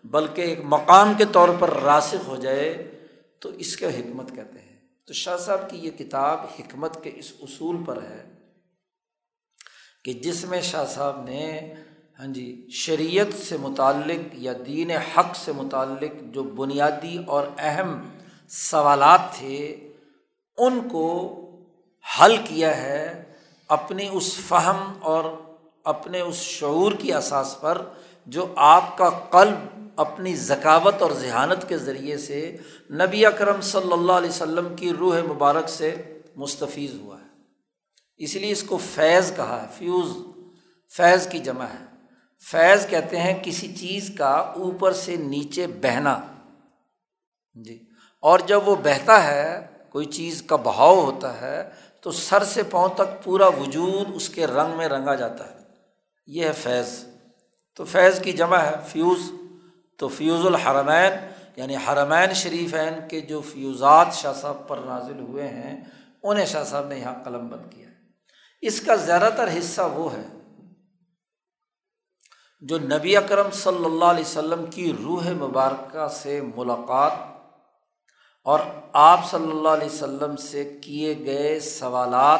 [0.03, 2.99] بلکہ ایک مقام کے طور پر راسخ ہو جائے،
[3.39, 7.33] تو اس کا حکمت کہتے ہیں۔ تو شاہ صاحب کی یہ کتاب حکمت کے اس
[7.41, 8.38] اصول پر ہے۔
[10.05, 11.73] کہ جس میں شاہ صاحب نے
[12.19, 18.01] ہاں جی شریعت سے متعلق یا دین حق سے متعلق جو بنیادی اور اہم
[18.49, 19.89] سوالات تھے،
[20.57, 21.07] ان کو
[22.19, 23.23] حل کیا ہے
[23.67, 25.23] اپنی اس فہم اور
[25.83, 27.81] اپنے اس شعور کی اساس پر،
[28.25, 32.57] جو آپ کا قلب اپنی ذکاوت اور ذہانت کے ذریعے سے
[32.91, 35.95] نبی اکرم صلی اللہ علیہ وسلم کی روح مبارک سے
[36.35, 37.18] مستفیض ہوا۔ ہے
[38.19, 40.11] اس لیے اس کو فیض کہا ہے، فیوز،
[40.97, 41.85] فیض کی جمع ہے۔
[42.51, 46.19] فیض کہتے ہیں کسی چیز کا اوپر سے نیچے بہنا۔
[47.53, 47.83] جی۔
[48.21, 51.69] اور جب وہ بہتا ہے، کوئی چیز کا بہاؤ ہوتا ہے،
[52.01, 55.57] تو سر سے پاؤں تک پورا وجود اس کے رنگ میں رنگا جاتا ہے۔
[56.27, 57.05] یہ ہے فیض۔
[57.75, 59.31] تو فیض کی جمع ہے، فیوز۔
[59.97, 61.11] تو فیوز الحرمین
[61.55, 65.83] یعنی حرمین شریفین کے جو فیوزات شاہ صاحب پر نازل ہوئے ہیں،
[66.23, 67.78] انہیں شاہ صاحب نے یہاں قلم بند کیا
[68.61, 70.23] اس کا زیادہ تر حصہ وہ ہے
[72.61, 77.11] جو نبی اکرم صلی اللہ علیہ وسلم کی روح مبارکہ سے ملاقات
[78.43, 78.59] اور
[78.93, 82.39] آپ صلی اللہ علیہ وسلم سے کیے گئے سوالات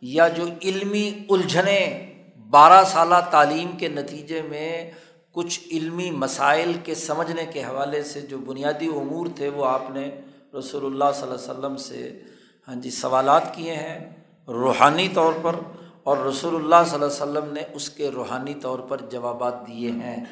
[0.00, 2.12] یا جو علمی الجھنیں
[2.50, 4.90] بارہ سالہ تعلیم کے نتیجے میں
[5.32, 10.10] کچھ علمی مسائل کے سمجھنے کے حوالے سے جو بنیادی امور تھے وہ آپ نے
[10.58, 12.20] رسول اللہ صلی اللہ علیہ وسلم سے
[12.68, 14.21] ہاں جی سوالات کیے ہیں۔
[14.52, 15.56] روحانی طور پر
[16.02, 19.90] اور رسول اللہ صلی اللہ علیہ وسلم نے اس کے روحانی طور پر جوابات دیے
[19.90, 20.24] ہیں۔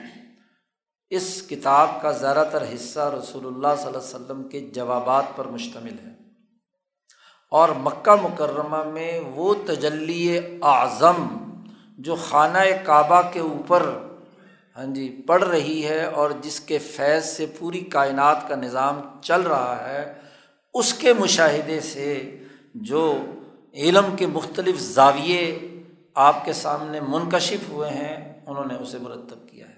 [1.10, 5.44] اس کتاب کا زیادہ تر حصہ رسول اللہ صلی اللہ علیہ وسلم کے جوابات پر
[5.44, 6.12] مشتمل ہے۔
[7.50, 11.26] اور مکہ مکرمہ میں وہ تجلی اعظم
[11.98, 13.90] جو خانہ کعبہ کے اوپر
[14.76, 19.40] ہاں جی پڑھ رہی ہے اور جس کے فیض سے پوری کائنات کا نظام چل
[19.40, 20.14] رہا ہے،
[20.74, 22.38] اس کے مشاہدے سے
[22.74, 23.18] جو
[23.74, 25.58] علم کے مختلف زاویے
[26.14, 29.74] آپ کے سامنے منکشف ہوئے ہیں، انہوں نے اسے مرتب کیا ہے۔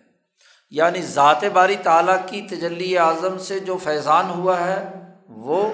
[0.71, 5.73] یعنی ذات باری تعالیٰ کی تجلی اعظم سے جو فیضان ہوا ہے، وہ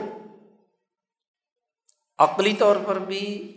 [2.19, 3.57] عقلی طور پر بھی،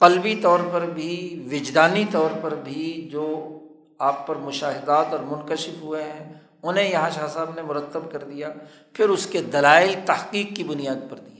[0.00, 3.58] قلبی طور پر بھی، وجدانی طور پر بھی جو
[3.98, 6.32] آپ پر مشاہدات اور منکشف ہوئے ہیں،
[6.62, 8.50] انہیں یہاں شاہ صاحب نے مرتب کر دیا۔
[8.92, 11.37] پھر اس کے دلائل تحقیق کی بنیاد پر دی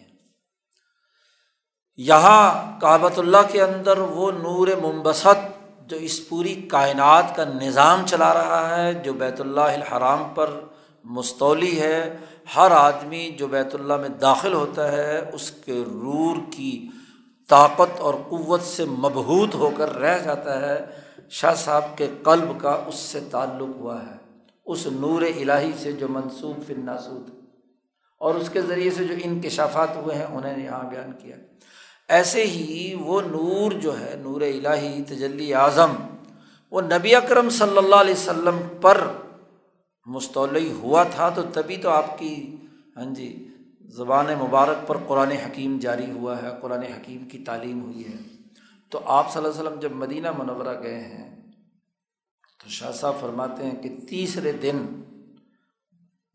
[1.99, 5.39] یہاں کعبۃ اللہ کے اندر وہ نور ممبسط
[5.87, 10.51] جو اس پوری کائنات کا نظام چلا رہا ہے، جو بیت اللہ الحرام پر
[11.05, 12.17] مستولی ہے۔
[12.57, 16.89] ہر آدمی جو بیت اللہ میں داخل ہوتا ہے، اس کے رور کی
[17.49, 20.79] طاقت اور قوت سے مبہوت ہو کر رہ جاتا ہے۔
[21.31, 24.17] شاہ صاحب کے قلب کا اس سے تعلق ہوا ہے،
[24.67, 27.31] اس نور الہی سے جو منسوخ فناسود
[28.19, 31.37] اور اس کے ذریعے سے جو انکشافات ہوئے ہیں، انہیں یہاں بیان کیا۔
[32.09, 35.93] ایسے ہی وہ نور جو ہے، نور الہی، تجلی اعظم،
[36.71, 39.07] وہ نبی اکرم صلی اللہ علیہ وسلم پر
[40.07, 42.57] مستعلی ہوا تھا، تو تبھی تو آپ کی
[42.97, 43.49] ہاں جی
[43.89, 48.17] زبان مبارک پر قرآن حکیم جاری ہوا ہے، قرآن حکیم کی تعلیم ہوئی ہے۔
[48.91, 51.41] تو آپ صلی اللہ علیہ وسلم جب مدینہ منورہ گئے ہیں،
[52.59, 55.03] تو شاہ صاحب فرماتے ہیں کہ تیسرے دن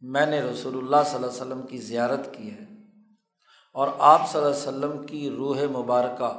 [0.01, 2.72] میں نے رسول اللہ صلی اللہ علیہ وسلم کی زیارت کی ہے۔
[3.76, 6.32] اور آپ صلی اللہ علیہ وسلم کی روح مبارکہ،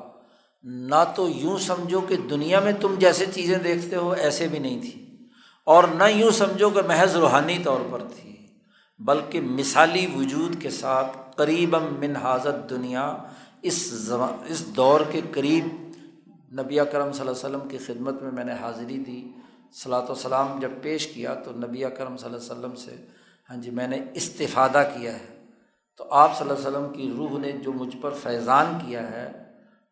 [0.90, 4.80] نہ تو یوں سمجھو کہ دنیا میں تم جیسے چیزیں دیکھتے ہو ایسے بھی نہیں
[4.82, 5.00] تھی،
[5.66, 8.36] اور نہ یوں سمجھو کہ محض روحانی طور پر تھی،
[9.00, 13.06] بلکہ مثالی وجود کے ساتھ قریب من حاضت دنیا
[13.62, 13.78] اس
[14.46, 15.66] اس دور کے قریب
[16.58, 19.20] نبی کرم صلی اللہ علیہ وسلم کی خدمت میں میں نے حاضری دی
[19.74, 22.96] صلاۃ وسلام جب پیش کیا تو نبی کرم صلی اللہ علیہ وسلم سے
[23.50, 25.33] ہاں جی میں نے استفادہ کیا ہے۔
[25.96, 29.32] تو آپ صلی اللہ علیہ وسلم کی روح نے جو مجھ پر فیضان کیا ہے،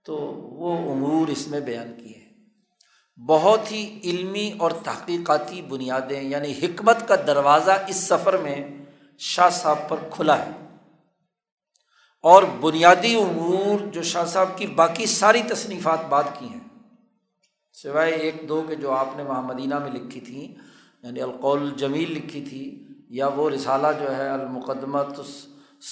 [0.05, 2.23] تو وہ امور اس میں بیان کیے ہیں۔
[3.27, 8.69] بہت ہی علمی اور تحقیقاتی بنیادیں یعنی حکمت کا دروازہ اس سفر میں
[9.19, 10.51] شاہ صاحب پر کھلا ہے۔
[12.23, 16.61] اور بنیادی امور جو شاہ صاحب کی باقی ساری تصنیفات بات کی ہیں۔
[17.73, 20.55] سوائے ایک دو کے جو آپ نے وہاں مدینہ میں لکھی تھیں
[21.03, 25.21] یعنی القول جمیل لکھی تھی، یا وہ رسالہ جو ہے المقدمت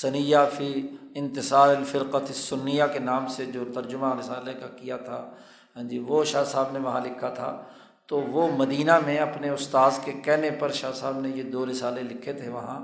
[0.00, 5.30] ثنیہ فی انتصار الفرقت سنیہ کے نام سے جو ترجمہ رسالے کا کیا تھا
[5.76, 7.62] ہاں جی وہ شاہ صاحب نے وہاں لکھا تھا۔
[8.06, 12.02] تو وہ مدینہ میں اپنے استاذ کے کہنے پر شاہ صاحب نے یہ دو رسالے
[12.02, 12.80] لکھے تھے وہاں۔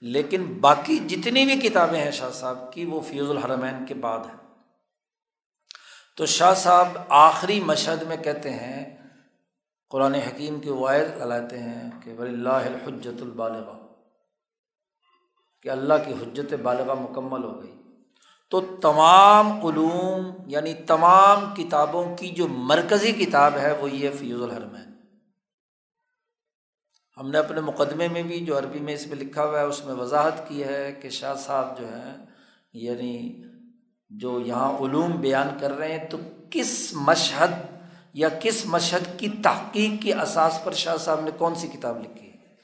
[0.00, 4.54] لیکن باقی جتنی بھی کتابیں ہیں شاہ صاحب کی، وہ فیوز الحرمین کے بعد ہیں۔
[6.16, 8.96] تو شاہ صاحب آخری مشہد میں کہتے ہیں،
[9.90, 13.81] قرآن حکیم کے وائد علاتے ہیں کہ ولی اللہ الحجت البالغ
[15.62, 17.72] کہ اللہ کی حجت بالغ مکمل ہو گئی۔
[18.50, 24.92] تو تمام علوم یعنی تمام کتابوں کی جو مرکزی کتاب ہے وہ یہ فیوز الحرمین۔
[27.16, 29.86] ہم نے اپنے مقدمے میں بھی جو عربی میں اس میں لکھا ہوا ہے، اس
[29.86, 32.26] میں وضاحت کی ہے کہ شاہ صاحب جو ہیں
[32.72, 33.42] یعنی
[34.10, 36.18] جو یہاں علوم بیان کر رہے ہیں، تو
[36.50, 37.50] کس مشہد
[38.14, 42.30] یا کس مشہد کی تحقیق کی اساس پر شاہ صاحب نے کون سی کتاب لکھی
[42.30, 42.56] ہے؟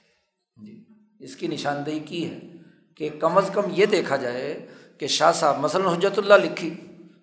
[0.67, 0.85] جی
[1.19, 2.58] اس کی نشاندہی کی ہے۔
[2.99, 4.67] کہ کم از کم یہ دیکھا جائے
[4.99, 6.75] کہ شاہ صاحب مثلاً حجرت اللہ لکھی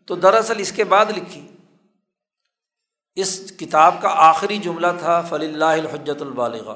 [0.06, 1.48] تو دراصل اس کے بعد لکھی۔
[3.16, 6.74] اس کتاب کا آخری جملہ تھا فلی اللہ الحجت البالغ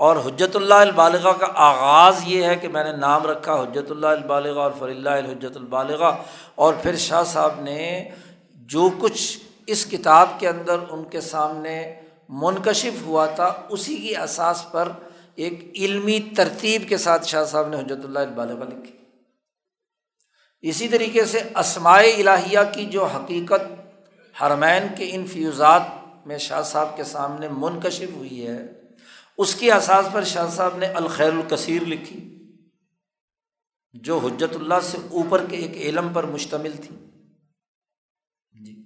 [0.00, 4.06] اور حجت اللہ البالغ کا آغاز یہ ہے کہ میں نے نام رکھا حجت اللہ
[4.06, 6.04] البالغ اور فلی اللہ الحجت البالغ
[6.54, 8.08] اور پھر شاہ صاحب نے
[8.68, 11.94] جو کچھ اس کتاب کے اندر ان کے سامنے
[12.28, 14.88] منکشف ہوا تھا، اسی کی اساس پر
[15.36, 18.92] ایک علمی ترتیب کے ساتھ شاہ صاحب نے حجرت اللہ البالغ لکھی۔
[20.60, 23.62] اسی طریقے سے اسمائے الہیہ کی جو حقیقت
[24.42, 25.82] حرمین کے ان فیوزات
[26.26, 28.66] میں شاہ صاحب کے سامنے منکشف ہوئی ہے،
[29.38, 32.48] اس کی اساس پر شاہ صاحب نے الخیر الکثیر لکھی،
[33.94, 36.96] جو حجت اللہ سے اوپر کے ایک علم پر مشتمل تھی۔
[38.64, 38.84] جی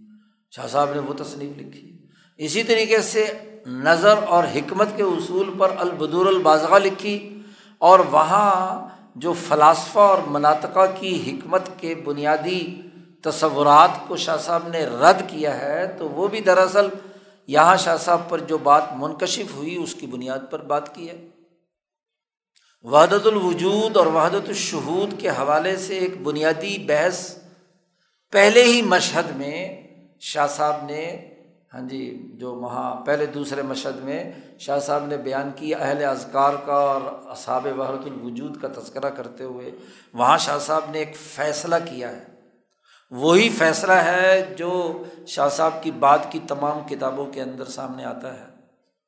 [0.50, 3.24] شاہ صاحب نے وہ تصنیف لکھی۔ اسی طریقے سے
[3.66, 7.42] نظر اور حکمت کے اصول پر البدور البازغہ لکھی
[7.78, 12.82] اور وہاں جو فلاسفہ اور مناطقہ کی حکمت کے بنیادی
[13.24, 16.88] تصورات کو شاہ صاحب نے رد کیا ہے، تو وہ بھی دراصل
[17.46, 21.28] یہاں شاہ صاحب پر جو بات منکشف ہوئی، اس کی بنیاد پر بات کی ہے۔
[22.82, 27.38] وحدت الوجود اور وحدت الشہود کے حوالے سے ایک بنیادی بحث
[28.30, 29.82] پہلے ہی مشہد میں
[30.20, 31.29] شاہ صاحب نے
[31.74, 36.54] ہاں جی جو وہاں پہلے دوسرے مشہد میں شاہ صاحب نے بیان کی اہل اذکار
[36.64, 37.00] کا اور
[37.30, 39.70] اصحاب وحرت الوجود کا تذکرہ کرتے ہوئے،
[40.14, 42.24] وہاں شاہ صاحب نے ایک فیصلہ کیا ہے۔
[43.10, 48.40] وہی فیصلہ ہے جو شاہ صاحب کی بات کی تمام کتابوں کے اندر سامنے آتا
[48.40, 48.46] ہے۔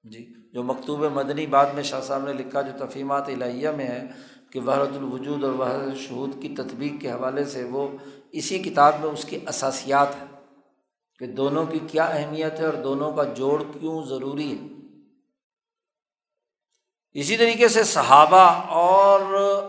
[0.04, 4.06] جی جو مکتوب مدنی بعد میں شاہ صاحب نے لکھا، جو تفیمات الہیہ میں ہے
[4.52, 7.88] کہ وحرت الوجود اور وحرت الشہود کی تطبیق کے حوالے سے وہ
[8.32, 10.31] اسی کتاب میں اس کی اساسیات ہے
[11.22, 14.66] کہ دونوں کی کیا اہمیت ہے اور دونوں کا جوڑ کیوں ضروری ہے۔
[17.20, 19.20] اسی طریقے سے صحابہ اور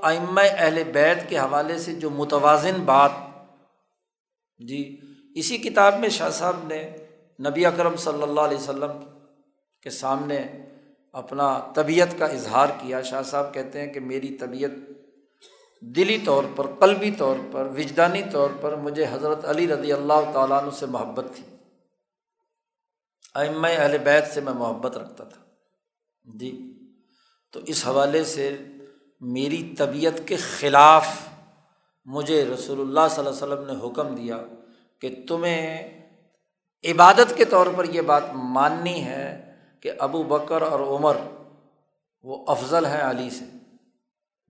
[0.04, 3.12] ائمہ اہل بیت کے حوالے سے جو متوازن بات
[4.58, 4.99] جی
[5.36, 6.97] اسی کتاب میں شاہ صاحب نے
[7.49, 8.91] نبی اکرم صلی اللہ علیہ وسلم
[9.82, 10.43] کے سامنے
[11.12, 14.72] اپنا طبیعت کا اظہار کیا۔ شاہ صاحب کہتے ہیں کہ میری طبیعت
[15.84, 20.61] دلی طور پر، قلبی طور پر، وجدانی طور پر مجھے حضرت علی رضی اللہ تعالیٰ
[20.61, 21.55] عنہ سے محبت تھی۔
[23.36, 25.41] ام اہل بیت سے میں محبت رکھتا تھا۔
[26.23, 26.79] جی
[27.51, 28.57] تو اس حوالے سے
[29.21, 31.07] میری طبیعت کے خلاف
[32.05, 34.38] مجھے رسول اللہ صلی اللہ علیہ وسلم نے حکم دیا
[35.01, 35.93] کہ تمہیں
[36.84, 41.17] عبادت کے طور پر یہ بات ماننی ہے کہ ابو بکر اور عمر،
[42.23, 43.62] وہ افضل ہیں علی سے۔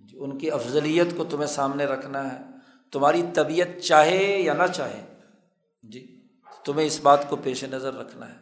[0.03, 2.37] جی، ان کی افضلیت کو تمہیں سامنے رکھنا ہے۔
[2.91, 5.01] تمہاری طبیعت چاہے یا نہ چاہے
[5.83, 6.27] جی
[6.65, 8.37] تمہیں اس بات کو پیش نظر رکھنا ہے۔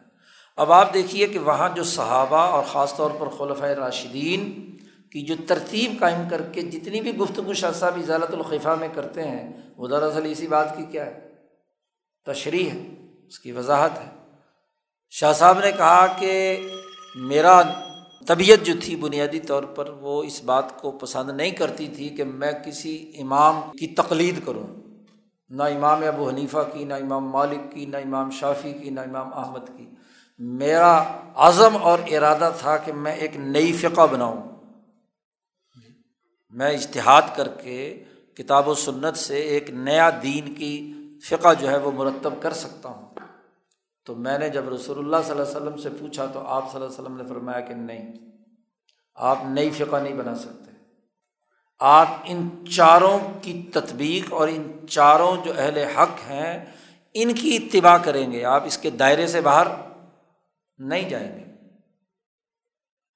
[0.56, 4.76] اب آپ دیکھیے کہ وہاں جو صحابہ اور خاص طور پر خلفۂ راشدین
[5.10, 9.24] کی جو ترتیب قائم کر کے جتنی بھی گفتگو شاہ صاحب اضالت الخفا میں کرتے
[9.24, 11.28] ہیں، وہ دراصل اسی بات کی کیا ہے؟
[12.26, 14.10] تشریح ہے، اس کی وضاحت ہے۔
[15.10, 16.60] شاہ صاحب نے کہا کہ
[17.14, 17.62] میرا
[18.26, 22.24] طبیعت جو تھی بنیادی طور پر وہ اس بات کو پسند نہیں کرتی تھی کہ
[22.24, 24.66] میں کسی امام کی تقلید کروں۔
[25.48, 29.34] نہ امام ابو حنیفہ کی، نہ امام مالک کی، نہ امام شافی کی، نہ امام
[29.34, 29.86] احمد کی۔
[30.38, 31.04] میرا
[31.34, 34.42] عزم اور ارادہ تھا کہ میں ایک نئی فقہ بناؤں۔
[36.50, 38.04] میں اشتہاد کر کے
[38.34, 40.92] کتاب و سنت سے ایک نیا دین کی
[41.28, 43.11] فقہ جو ہے وہ مرتب کر سکتا ہوں۔
[44.04, 46.82] تو میں نے جب رسول اللہ صلی اللہ علیہ وسلم سے پوچھا تو آپ صلی
[46.82, 48.12] اللہ علیہ وسلم نے فرمایا کہ نہیں،
[49.14, 50.70] آپ نئی فقہ نہیں بنا سکتے۔
[51.80, 56.64] آپ ان چاروں کی تطبیق اور ان چاروں جو اہل حق ہیں،
[57.14, 59.66] ان کی اتباع کریں گے۔ آپ اس کے دائرے سے باہر
[60.78, 61.44] نہیں جائیں گے۔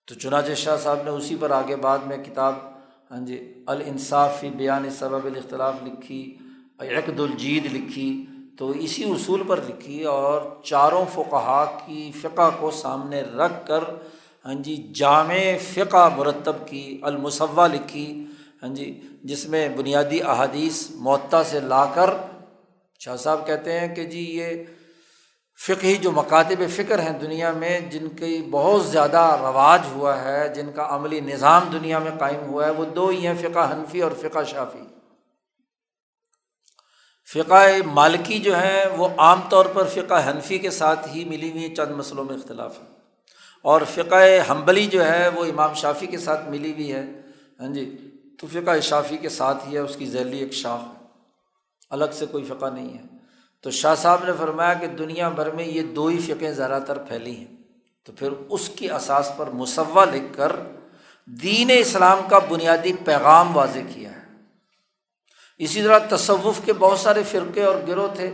[0.06, 2.54] تو چنانچہ شاہ صاحب نے اسی پر آگے بعد میں کتاب
[3.10, 6.38] ہاں جی الانصافی بیان سبب الاختلاف لکھی
[6.78, 8.26] عقد الجید لکھی۔
[8.58, 13.84] تو اسی اصول پر لکھی اور چاروں فقہا کی فقہ کو سامنے رکھ کر
[14.46, 15.34] ہاں جی جامع
[15.74, 18.24] فقہ مرتب کی المصوع لکھی
[18.62, 22.10] ہاں جی جس میں بنیادی احادیث معطا سے لا کر،
[22.98, 24.64] شاہ صاحب کہتے ہیں کہ جی یہ
[25.58, 30.70] فقہی جو مکاتب فکر ہیں دنیا میں، جن کی بہت زیادہ رواج ہوا ہے، جن
[30.74, 34.10] کا عملی نظام دنیا میں قائم ہوا ہے، وہ دو ہی ہیں، فقہ حنفی اور
[34.20, 34.95] فقہ شافی
[37.32, 41.74] فقہ مالکی جو ہیں وہ عام طور پر فقہ حنفی کے ساتھ ہی ملی ہوئی
[41.74, 42.84] چند مسئلوں میں اختلاف ہے
[43.62, 47.04] اور فقہ حنبلی جو ہے وہ امام شافی کے ساتھ ملی ہوئی ہے۔
[47.60, 48.10] ہاں جی
[48.40, 51.06] تو فقہ شافی کے ساتھ ہی ہے، اس کی ذیلی ایک شاخ ہے۔
[51.90, 53.02] الگ سے کوئی فقہ نہیں ہے۔
[53.60, 56.98] تو شاہ صاحب نے فرمایا کہ دنیا بھر میں یہ دو ہی فقیں زیادہ تر
[56.98, 57.56] پھیلی ہیں۔
[58.04, 60.52] تو پھر اس کی اساس پر مصوع لکھ کر
[61.26, 64.15] دین اسلام کا بنیادی پیغام واضح کیا ہے۔
[65.58, 68.30] اسی طرح تصوف کے بہت سارے فرقے اور گروہ تھے۔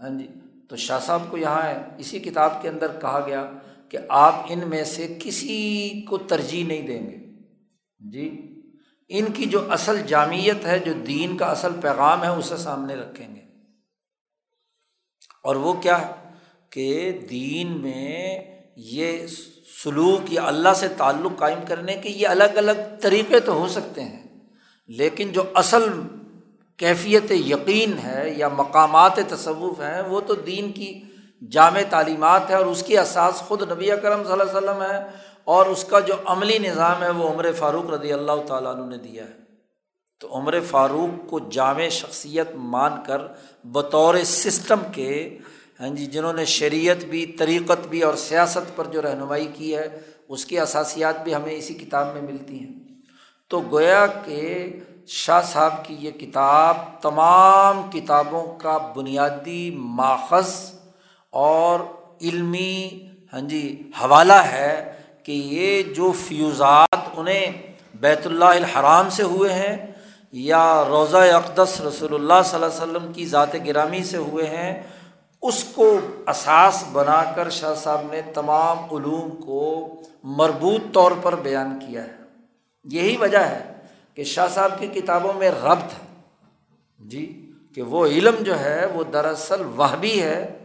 [0.00, 0.26] ہاں جی
[0.68, 3.50] تو شاہ صاحب کو یہاں ہے، اسی کتاب کے اندر کہا گیا
[3.88, 7.16] کہ آپ ان میں سے کسی کو ترجیح نہیں دیں گے۔
[7.98, 8.30] جی
[9.08, 13.34] ان کی جو اصل جامعت ہے، جو دین کا اصل پیغام ہے، اسے سامنے رکھیں
[13.34, 13.40] گے۔
[15.44, 16.12] اور وہ کیا ہے
[16.70, 18.38] کہ دین میں
[18.76, 19.26] یہ
[19.82, 24.02] سلوک یا اللہ سے تعلق قائم کرنے کے یہ الگ الگ طریقے تو ہو سکتے
[24.04, 24.22] ہیں،
[24.88, 25.88] لیکن جو اصل
[26.82, 30.90] کیفیت یقین ہے یا مقامات تصوف ہیں، وہ تو دین کی
[31.50, 34.98] جامع تعلیمات ہے اور اس کی اساس خود نبی کرم صلی اللہ علیہ وسلم ہے
[35.44, 38.96] اور اس کا جو عملی نظام ہے وہ عمر فاروق رضی اللہ تعالیٰ عنہ نے
[38.96, 39.40] دیا ہے۔
[40.20, 43.22] تو عمر فاروق کو جامع شخصیت مان کر
[43.64, 45.38] بطور سسٹم کے
[45.80, 49.88] ہاں جی جنہوں نے شریعت بھی، طریقت بھی اور سیاست پر جو رہنمائی کی ہے،
[50.28, 52.72] اس کی اثاسیات بھی ہمیں اسی کتاب میں ملتی ہیں۔
[53.50, 54.40] تو گویا کہ
[55.06, 60.72] شاہ صاحب کی یہ کتاب تمام کتابوں کا بنیادی ماخذ
[61.30, 61.80] اور
[62.20, 64.92] علمی ہاں جی حوالہ ہے
[65.22, 67.52] کہ یہ جو فیوزات انہیں
[67.94, 69.86] بیت اللہ الحرام سے ہوئے ہیں
[70.32, 74.82] یا روضہ اقدس رسول اللہ صلی اللہ علیہ وسلم کی ذات گرامی سے ہوئے ہیں،
[75.42, 79.88] اس کو اساس بنا کر شاہ صاحب نے تمام علوم کو
[80.24, 82.16] مربوط طور پر بیان کیا ہے۔
[82.84, 83.71] یہی وجہ ہے
[84.14, 86.06] کہ شاہ صاحب کی کتابوں میں ربط ہے۔
[86.98, 90.58] جی کہ وہ علم جو ہے، وہ دراصل وہ بھی ہے،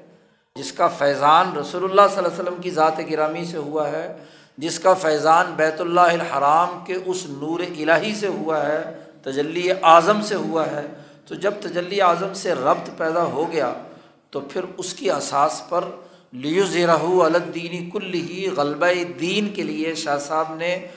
[0.56, 4.18] جس کا فیضان رسول اللہ صلی اللہ علیہ وسلم کی ذات گرامی سے ہوا ہے،
[4.58, 10.22] جس کا فیضان بیت اللہ الحرام کے اس نور الہی سے ہوا ہے، تجلی اعظم
[10.22, 10.88] سے ہوا ہے۔
[11.26, 13.74] تو جب تجلی اعظم سے ربط پیدا ہو گیا،
[14.30, 15.84] تو پھر اس کی اساس پر
[16.34, 20.88] لیو زیرہ الدینی کل ہی غلبہ دین کے لیے شاہ صاحب نے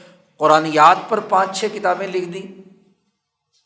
[0.40, 2.46] قرآنیات پر پانچ چھ کتابیں لکھ دیں۔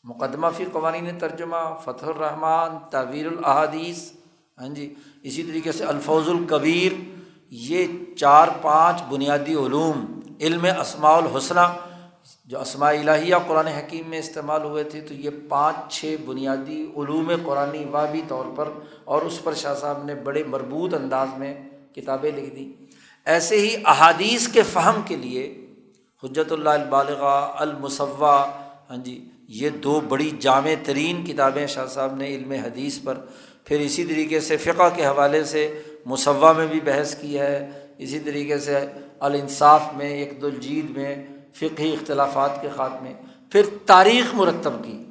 [0.03, 4.11] مقدمہ فی قوانین ترجمہ، فتح الرحمٰن تعویر الحادیث
[4.57, 6.91] ہاں جی اسی طریقے سے الفوظ القبیر
[7.51, 10.05] یہ چار پانچ بنیادی علوم،
[10.41, 11.65] علم اسماع الحسنہ،
[12.45, 17.31] جو اسماء الہیہ قرآن حکیم میں استعمال ہوئے تھے، تو یہ پانچ چھ بنیادی علوم
[17.45, 18.69] قرآن وابی طور پر،
[19.03, 21.53] اور اس پر شاہ صاحب نے بڑے مربوط انداز میں
[21.95, 22.69] کتابیں لکھ دیں۔
[23.25, 25.43] ایسے ہی احادیث کے فہم کے لیے
[26.23, 27.23] حجت اللہ البالغ
[27.55, 28.27] المصوع۔
[28.89, 33.17] ہاں جی یہ دو بڑی جامع ترین کتابیں شاہ صاحب نے علم حدیث پر
[33.63, 38.19] پھر اسی طریقے سے فقہ کے حوالے سے مصوع میں بھی بحث کی ہے۔ اسی
[38.19, 38.85] طریقے سے
[39.19, 41.15] الانصاف میں ایک دلجید میں،
[41.53, 43.13] فقہی اختلافات کے خاتمے
[43.51, 45.03] پھر تاریخ مرتب کی۔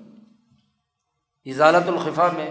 [1.51, 2.51] اضالت الخفا میں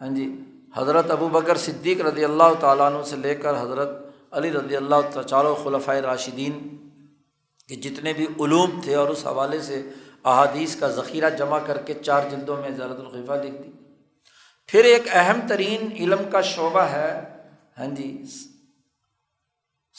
[0.00, 0.34] ہاں جی
[0.76, 3.88] حضرت ابو بکر صدیق رضی اللہ تعالیٰ عنہ سے لے کر حضرت
[4.30, 6.83] علی رضی اللہ چاروں خلفۂ راشدین۔
[7.68, 9.82] کہ جتنے بھی علوم تھے اور اس حوالے سے
[10.24, 13.70] احادیث کا ذخیرہ جمع کر کے چار جلدوں میں زیارت الخفا لکھ دی۔
[14.66, 17.24] پھر ایک اہم ترین علم کا شعبہ ہے
[17.78, 18.24] ہاں جی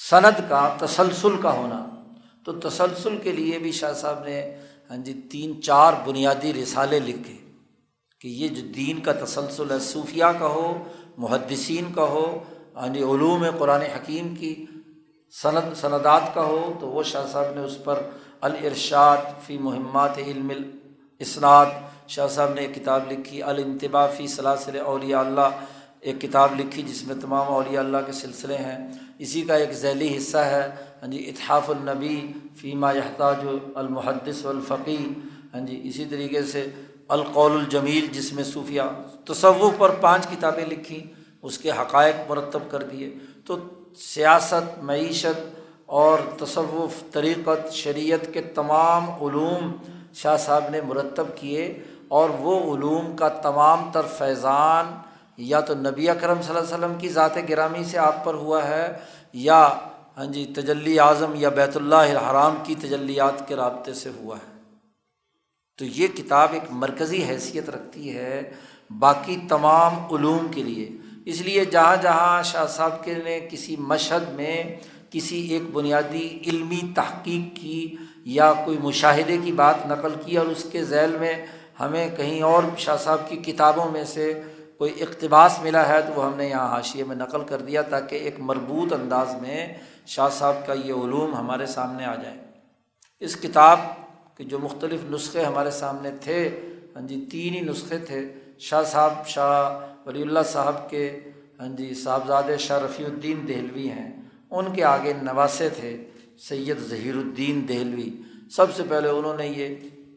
[0.10, 1.86] سند کا، تسلسل کا ہونا۔
[2.46, 4.56] تو تسلسل کے لیے بھی شاہ صاحب نے
[4.90, 7.38] ہاں جی تین چار بنیادی رسالے لکھے
[8.20, 10.84] کہ یہ جو دین کا تسلسل ہے صوفیہ کا ہو،
[11.18, 12.44] محدثین کا ہو
[12.76, 14.66] ہاں جی علوم قرآن حکیم کی
[15.42, 18.02] سند سندات کا ہو تو وہ شاہ صاحب نے اس پر
[18.42, 20.52] الرشاد فی مہمات علم
[21.20, 21.66] اسناد
[22.08, 25.50] شاہ صاحب نے ایک کتاب لکھی الانتبا فی صلاثل اولیاء اللہ،
[26.00, 28.78] ایک کتاب لکھی جس میں تمام اولیاء اللہ کے سلسلے ہیں۔
[29.20, 30.68] اسی کا ایک ذیلی حصہ ہے
[31.02, 32.18] ہاں جی اتحاف النبی
[32.62, 34.98] فیمہ یحتاج المحدث الفقی
[35.54, 36.66] ہاں جی اسی طریقے سے
[37.08, 38.82] القول الجمیل جس میں صوفیہ
[39.26, 41.00] تصوف پر پانچ کتابیں لکھیں
[41.42, 43.14] اس کے حقائق مرتب کر دیے۔
[43.46, 43.58] تو
[43.98, 49.72] سیاست، معیشت اور تصوف، طریقت، شریعت کے تمام علوم
[50.14, 54.96] شاہ صاحب نے مرتب کیے اور وہ علوم کا تمام تر فیضان
[55.38, 58.68] یا تو نبی اکرم صلی اللہ علیہ وسلم کی ذات گرامی سے آپ پر ہوا
[58.68, 59.00] ہے
[59.34, 59.78] یا
[60.18, 64.56] ہاں جی تجلی اعظم یا بیت اللہ الحرام کی تجلیات کے رابطے سے ہوا ہے۔
[65.78, 68.54] تو یہ کتاب ایک مرکزی حیثیت رکھتی ہے
[69.00, 70.90] باقی تمام علوم کے لیے۔
[71.26, 74.64] اس لیے جہاں جہاں شاہ صاحب کے نے کسی مشہد میں
[75.10, 77.96] کسی ایک بنیادی علمی تحقیق کی
[78.26, 81.46] یا کوئی مشاہدے کی بات نقل کی اور اس کے ذیل میں
[81.80, 84.42] ہمیں کہیں اور شاہ صاحب کی کتابوں میں سے
[84.78, 88.16] کوئی اقتباس ملا ہے تو وہ ہم نے یہاں حاشیے میں نقل کر دیا تاکہ
[88.16, 89.68] ایک مربوط انداز میں
[90.06, 92.38] شاہ صاحب کا یہ علوم ہمارے سامنے آ جائے۔
[93.20, 93.80] اس کتاب
[94.38, 96.50] کے جو مختلف نسخے ہمارے سامنے تھے
[96.96, 101.20] ہاں جی تین ہی نسخے تھے۔ شاہ صاحب، شاہ ولی اللہ صاحب کے
[101.60, 107.16] ہاں جی صاحبزادے شاہ رفیع الدین دہلوی ہیں۔ ان کے آگے نواسے تھے سید ظہیر
[107.16, 108.10] الدین دہلوی۔
[108.52, 109.76] سب سے پہلے انہوں نے یہ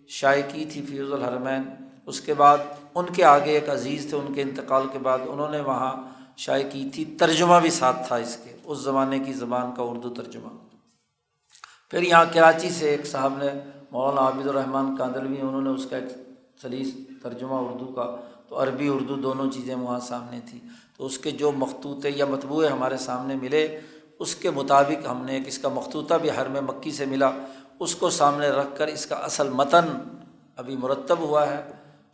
[0.08, 1.62] شائع کی تھی فیوز الحرمین۔
[2.06, 2.58] اس کے بعد
[2.94, 6.02] ان کے آگے ایک عزیز تھے، ان کے انتقال کے بعد انہوں نے وہاں
[6.36, 10.08] شائع کی تھی۔ ترجمہ بھی ساتھ تھا اس کے، اس زمانے کی زبان کا اردو
[10.08, 10.48] ترجمہ۔
[11.90, 13.48] پھر یہاں کراچی سے ایک صاحب نے،
[13.90, 16.12] مولانا عابد الرحمٰن کاندلوی، انہوں نے اس کا ایک
[16.62, 18.16] سلیس ترجمہ اردو کا
[18.48, 20.60] تو عربی، اردو دونوں چیزیں وہاں سامنے تھیں۔
[20.96, 23.80] تو اس کے جو مخطوطے یا مطبوعے ہمارے سامنے ملے،
[24.18, 27.30] اس کے مطابق ہم نے ایک اس کا مخطوطہ بھی ہر میں مکی سے ملا۔
[27.80, 29.86] اس کو سامنے رکھ کر اس کا اصل متن
[30.56, 31.62] ابھی مرتب ہوا ہے،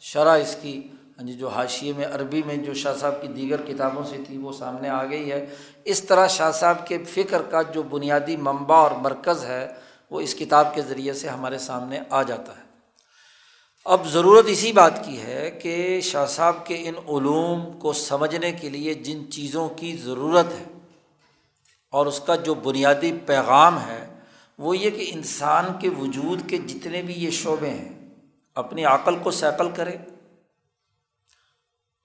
[0.01, 0.83] شرح اس کی۔
[1.19, 4.39] ہاں جی جو حاشیے میں، عربی میں جو شاہ صاحب کی دیگر کتابوں سے تھی،
[4.39, 5.47] وہ سامنے آ گئی ہے۔
[5.85, 9.73] اس طرح شاہ صاحب کے فکر کا جو بنیادی منبع اور مرکز ہے،
[10.11, 12.64] وہ اس کتاب کے ذریعے سے ہمارے سامنے آ جاتا ہے۔
[13.85, 18.69] اب ضرورت اسی بات کی ہے کہ شاہ صاحب کے ان علوم کو سمجھنے کے
[18.69, 20.65] لیے جن چیزوں کی ضرورت ہے
[21.91, 24.15] اور اس کا جو بنیادی پیغام ہے،
[24.59, 28.11] وہ یہ کہ انسان کے وجود کے جتنے بھی یہ شعبے ہیں،
[28.55, 29.97] اپنی عقل کو سیکل کرے۔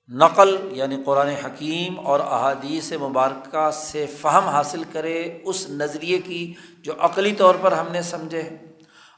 [0.08, 6.94] نقل یعنی قرآن حکیم اور احادیث مبارکہ سے فہم حاصل کرے اس نظریے کی جو
[7.00, 8.50] عقلی طور پر ہم نے سمجھے۔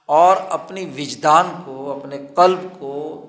[0.06, 3.26] اور اپنی وجدان کو، اپنے قلب کو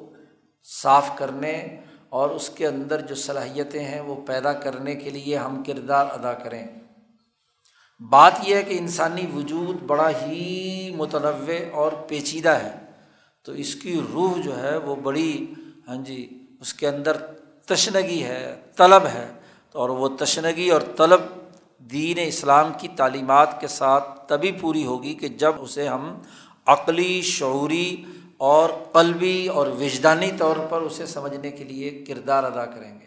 [0.65, 5.63] صاف کرنے اور اس کے اندر جو صلاحیتیں ہیں وہ پیدا کرنے کے لیے ہم
[5.67, 6.67] کردار ادا کریں۔
[8.01, 12.73] بات یہ ہے کہ انسانی وجود بڑا ہی متنوع اور پیچیدہ ہے۔
[13.43, 15.55] تو اس کی روح جو ہے وہ بڑی
[15.89, 17.17] ہاں جی اس کے اندر
[17.67, 19.29] تشنگی ہے، طلب ہے۔
[19.73, 21.21] اور وہ تشنگی اور طلب
[21.79, 26.19] دین اسلام کی تعلیمات کے ساتھ تبھی پوری ہوگی کہ جب اسے ہم
[26.67, 28.05] عقلی، شعوری
[28.37, 33.07] اور قلبی اور وجدانی طور پر اسے سمجھنے کے لیے کردار ادا کریں گے۔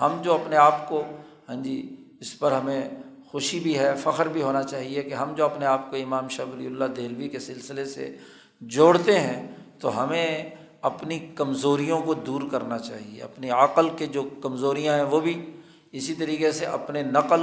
[0.00, 1.02] ہم جو اپنے آپ کو
[1.48, 2.88] ہاں جی اس پر ہمیں
[3.26, 6.46] خوشی بھی ہے، فخر بھی ہونا چاہیے کہ ہم جو اپنے آپ کو امام شاہ
[6.46, 8.16] ولی اللہ دہلوی کے سلسلے سے
[8.60, 9.46] جوڑتے ہیں،
[9.78, 15.20] تو ہمیں اپنی کمزوریوں کو دور کرنا چاہیے۔ اپنی عقل کے جو کمزوریاں ہیں، وہ
[15.20, 15.50] بھی
[15.92, 17.42] اسی طریقے سے اپنے نقل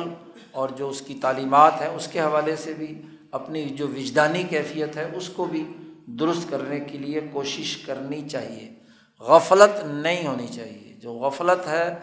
[0.52, 3.02] اور جو اس کی تعلیمات ہیں، اس کے حوالے سے بھی
[3.36, 5.72] اپنی جو وجدانی کیفیت ہے، اس کو بھی
[6.06, 8.74] درست کرنے کے لیے کوشش کرنی چاہیے۔
[9.20, 11.96] غفلت نہیں ہونی چاہیے۔ جو غفلت ہے،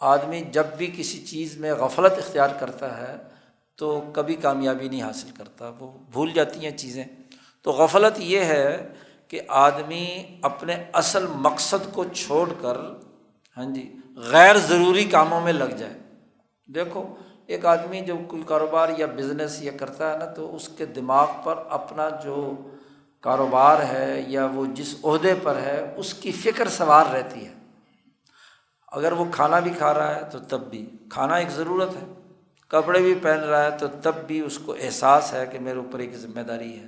[0.00, 3.16] آدمی جب بھی کسی چیز میں غفلت اختیار کرتا ہے،
[3.76, 7.04] تو کبھی کامیابی نہیں حاصل کرتا۔ وہ بھول جاتی ہیں چیزیں۔
[7.62, 8.88] تو غفلت یہ ہے
[9.28, 12.76] کہ آدمی اپنے اصل مقصد کو چھوڑ کر
[13.56, 15.98] ہاں جی غیر ضروری کاموں میں لگ جائے۔
[16.66, 17.16] دیکھو
[17.50, 21.26] ایک آدمی جب کوئی کاروبار یا بزنس یا کرتا ہے نا، تو اس کے دماغ
[21.44, 22.52] پر اپنا جو
[23.20, 27.52] کاروبار ہے یا وہ جس عہدے پر ہے، اس کی فکر سوار رہتی ہے۔
[28.92, 32.12] اگر وہ کھانا بھی کھا رہا ہے، تو تب بھی۔ کھانا ایک ضرورت ہے۔
[32.68, 35.98] کپڑے بھی پہن رہا ہے، تو تب بھی اس کو احساس ہے کہ میرے اوپر
[35.98, 36.84] ایک ذمہ داری ہے۔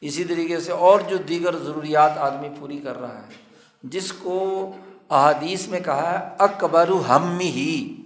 [0.00, 3.34] اسی طریقے سے اور جو دیگر ضروریات آدمی پوری کر رہا ہے،
[3.82, 4.72] جس کو
[5.10, 8.02] احادیث میں کہا ہے، اکبر ہم ہی۔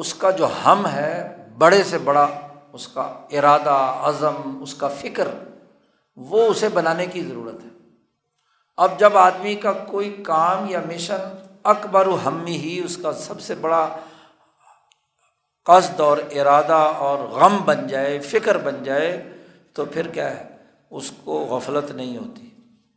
[0.00, 2.28] اس کا جو ہم ہے، بڑے سے بڑا،
[2.72, 5.28] اس کا ارادہ، عزم، اس کا فکر،
[6.16, 7.68] وہ اسے بنانے کی ضرورت ہے۔
[8.76, 11.34] اب جب آدمی کا کوئی کام یا مشن
[11.64, 13.88] اکبر و ہمی ہی اس کا سب سے بڑا
[15.64, 19.32] قصد اور ارادہ اور غم بن جائے، فکر بن جائے،
[19.72, 20.48] تو پھر کیا ہے؟
[20.90, 22.50] اس کو غفلت نہیں ہوتی۔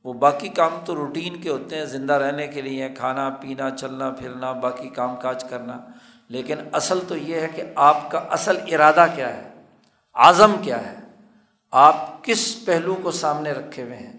[0.04, 4.10] وہ باقی کام تو روٹین کے ہوتے ہیں، زندہ رہنے کے لیے، کھانا، پینا، چلنا،
[4.10, 5.80] پھرنا، باقی کام کاج کرنا۔
[6.30, 9.50] لیکن اصل تو یہ ہے کہ آپ کا اصل ارادہ کیا ہے؟
[10.14, 10.96] عزم کیا ہے؟
[11.72, 14.14] آپ کس پہلو کو سامنے رکھے ہوئے ہیں؟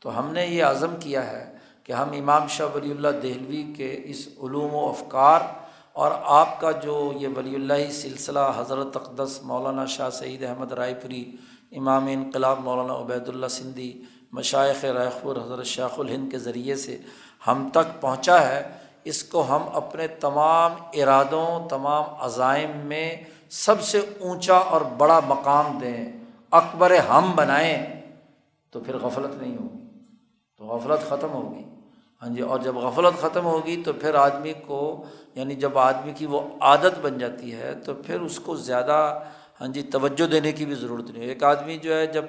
[0.00, 4.00] تو ہم نے یہ عزم کیا ہے کہ ہم امام شاہ ولی اللہ دہلوی کے
[4.04, 5.40] اس علوم و افکار
[5.92, 10.94] اور آپ کا جو یہ ولی اللہ سلسلہ حضرت اقدس مولانا شاہ سعید احمد رائے
[10.94, 11.36] پوری،
[11.72, 14.02] امام انقلاب مولانا عبید اللہ سندھی
[14.32, 16.98] مشائق رائخور حضرت شیخ الہند کے ذریعے سے
[17.46, 18.68] ہم تک پہنچا ہے
[19.08, 23.16] اس کو ہم اپنے تمام ارادوں، تمام عزائم میں
[23.50, 26.12] سب سے اونچا اور بڑا مقام دیں،
[26.50, 28.00] اکبر ہم بنائیں،
[28.72, 29.86] تو پھر غفلت نہیں ہوگی،
[30.60, 31.64] تو غفلت ختم ہوگی۔
[32.22, 35.04] ہاں جی اور جب غفلت ختم ہوگی تو پھر آدمی کو
[35.34, 38.98] یعنی جب آدمی کی وہ عادت بن جاتی ہے، تو پھر اس کو زیادہ
[39.60, 42.24] ہاں جی توجہ دینے کی بھی ضرورت نہیں ایک آدمی جو ہے، جب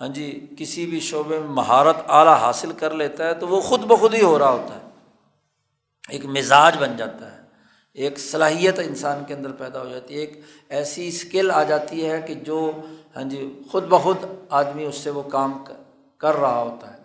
[0.00, 3.84] ہاں جی کسی بھی شعبے میں مہارت اعلیٰ حاصل کر لیتا ہے، تو وہ خود
[3.84, 4.85] بخود ہی ہو رہا ہوتا ہے۔
[6.08, 7.40] ایک مزاج بن جاتا ہے،
[7.96, 12.20] ایک صلاحیت انسان کے اندر پیدا ہو جاتی ہے، ایک ایسی اسکل آ جاتی ہے
[12.26, 12.70] کہ جو
[13.16, 13.40] ہاں جی
[13.70, 15.52] خود بخود آدمی اس سے وہ کام
[16.20, 16.98] کر رہا ہوتا ہے۔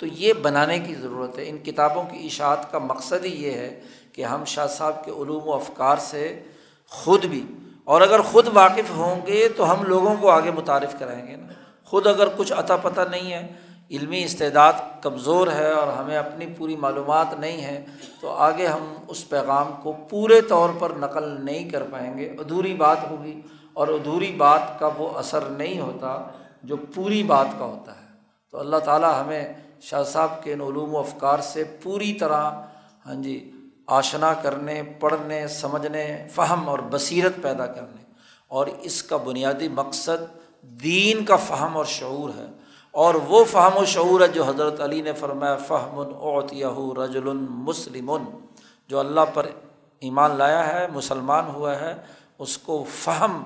[0.00, 3.80] تو یہ بنانے کی ضرورت ہے۔ ان کتابوں کی اشاعت کا مقصد ہی یہ ہے
[4.12, 6.42] کہ ہم شاہ صاحب کے علوم و افکار سے
[6.90, 7.44] خود بھی،
[7.84, 11.52] اور اگر خود واقف ہوں گے تو ہم لوگوں کو آگے متعارف کرائیں گے نا۔
[11.84, 13.46] خود اگر کچھ عطا پتہ نہیں ہے
[13.90, 14.72] علمی استعداد
[15.02, 17.84] کمزور ہے اور ہمیں اپنی پوری معلومات نہیں ہے،
[18.20, 22.74] تو آگے ہم اس پیغام کو پورے طور پر نقل نہیں کر پائیں گے۔ ادھوری
[22.74, 23.40] بات ہوگی
[23.72, 26.24] اور ادھوری بات کا وہ اثر نہیں ہوتا
[26.62, 28.06] جو پوری بات کا ہوتا ہے۔
[28.50, 32.50] تو اللہ تعالیٰ ہمیں شاہ صاحب کے ان علوم و افکار سے پوری طرح
[33.06, 33.52] ہاں جی
[33.86, 38.02] آشنا کرنے، پڑھنے، سمجھنے، فہم اور بصیرت پیدا کرنے۔
[38.48, 42.55] اور اس کا بنیادی مقصد دین کا فہم اور شعور ہے۔
[42.96, 46.66] اور وہ فہم و شعور ہے جو حضرت علی نے فرمایا، فہم اوتیہ
[47.04, 48.16] رجل مسلم۔
[48.88, 49.46] جو اللہ پر
[50.00, 51.96] ایمان لایا ہے، مسلمان ہوا ہے،
[52.38, 53.42] اس کو فہم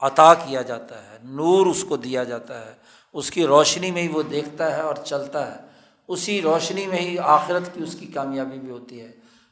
[0.00, 2.72] عطا کیا جاتا ہے، نور اس کو دیا جاتا ہے۔
[3.12, 5.60] اس کی روشنی میں ہی وہ دیکھتا ہے اور چلتا ہے۔
[6.08, 9.10] اسی روشنی میں ہی آخرت کی اس کی کامیابی بھی ہوتی ہے۔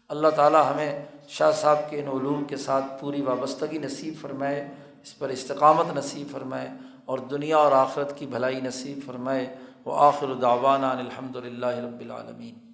[0.08, 4.68] اللہ تعالیٰ ہمیں شاہ صاحب کے ان علوم کے ساتھ پوری وابستگی نصیب فرمائے،
[5.02, 6.68] اس پر استقامت نصیب فرمائے۔
[7.08, 12.67] اور دنیا اور آخرت کی بھلائی نصیب فرمائے۔ وہ آخر داوانہ الحمد للہ رب العالمین۔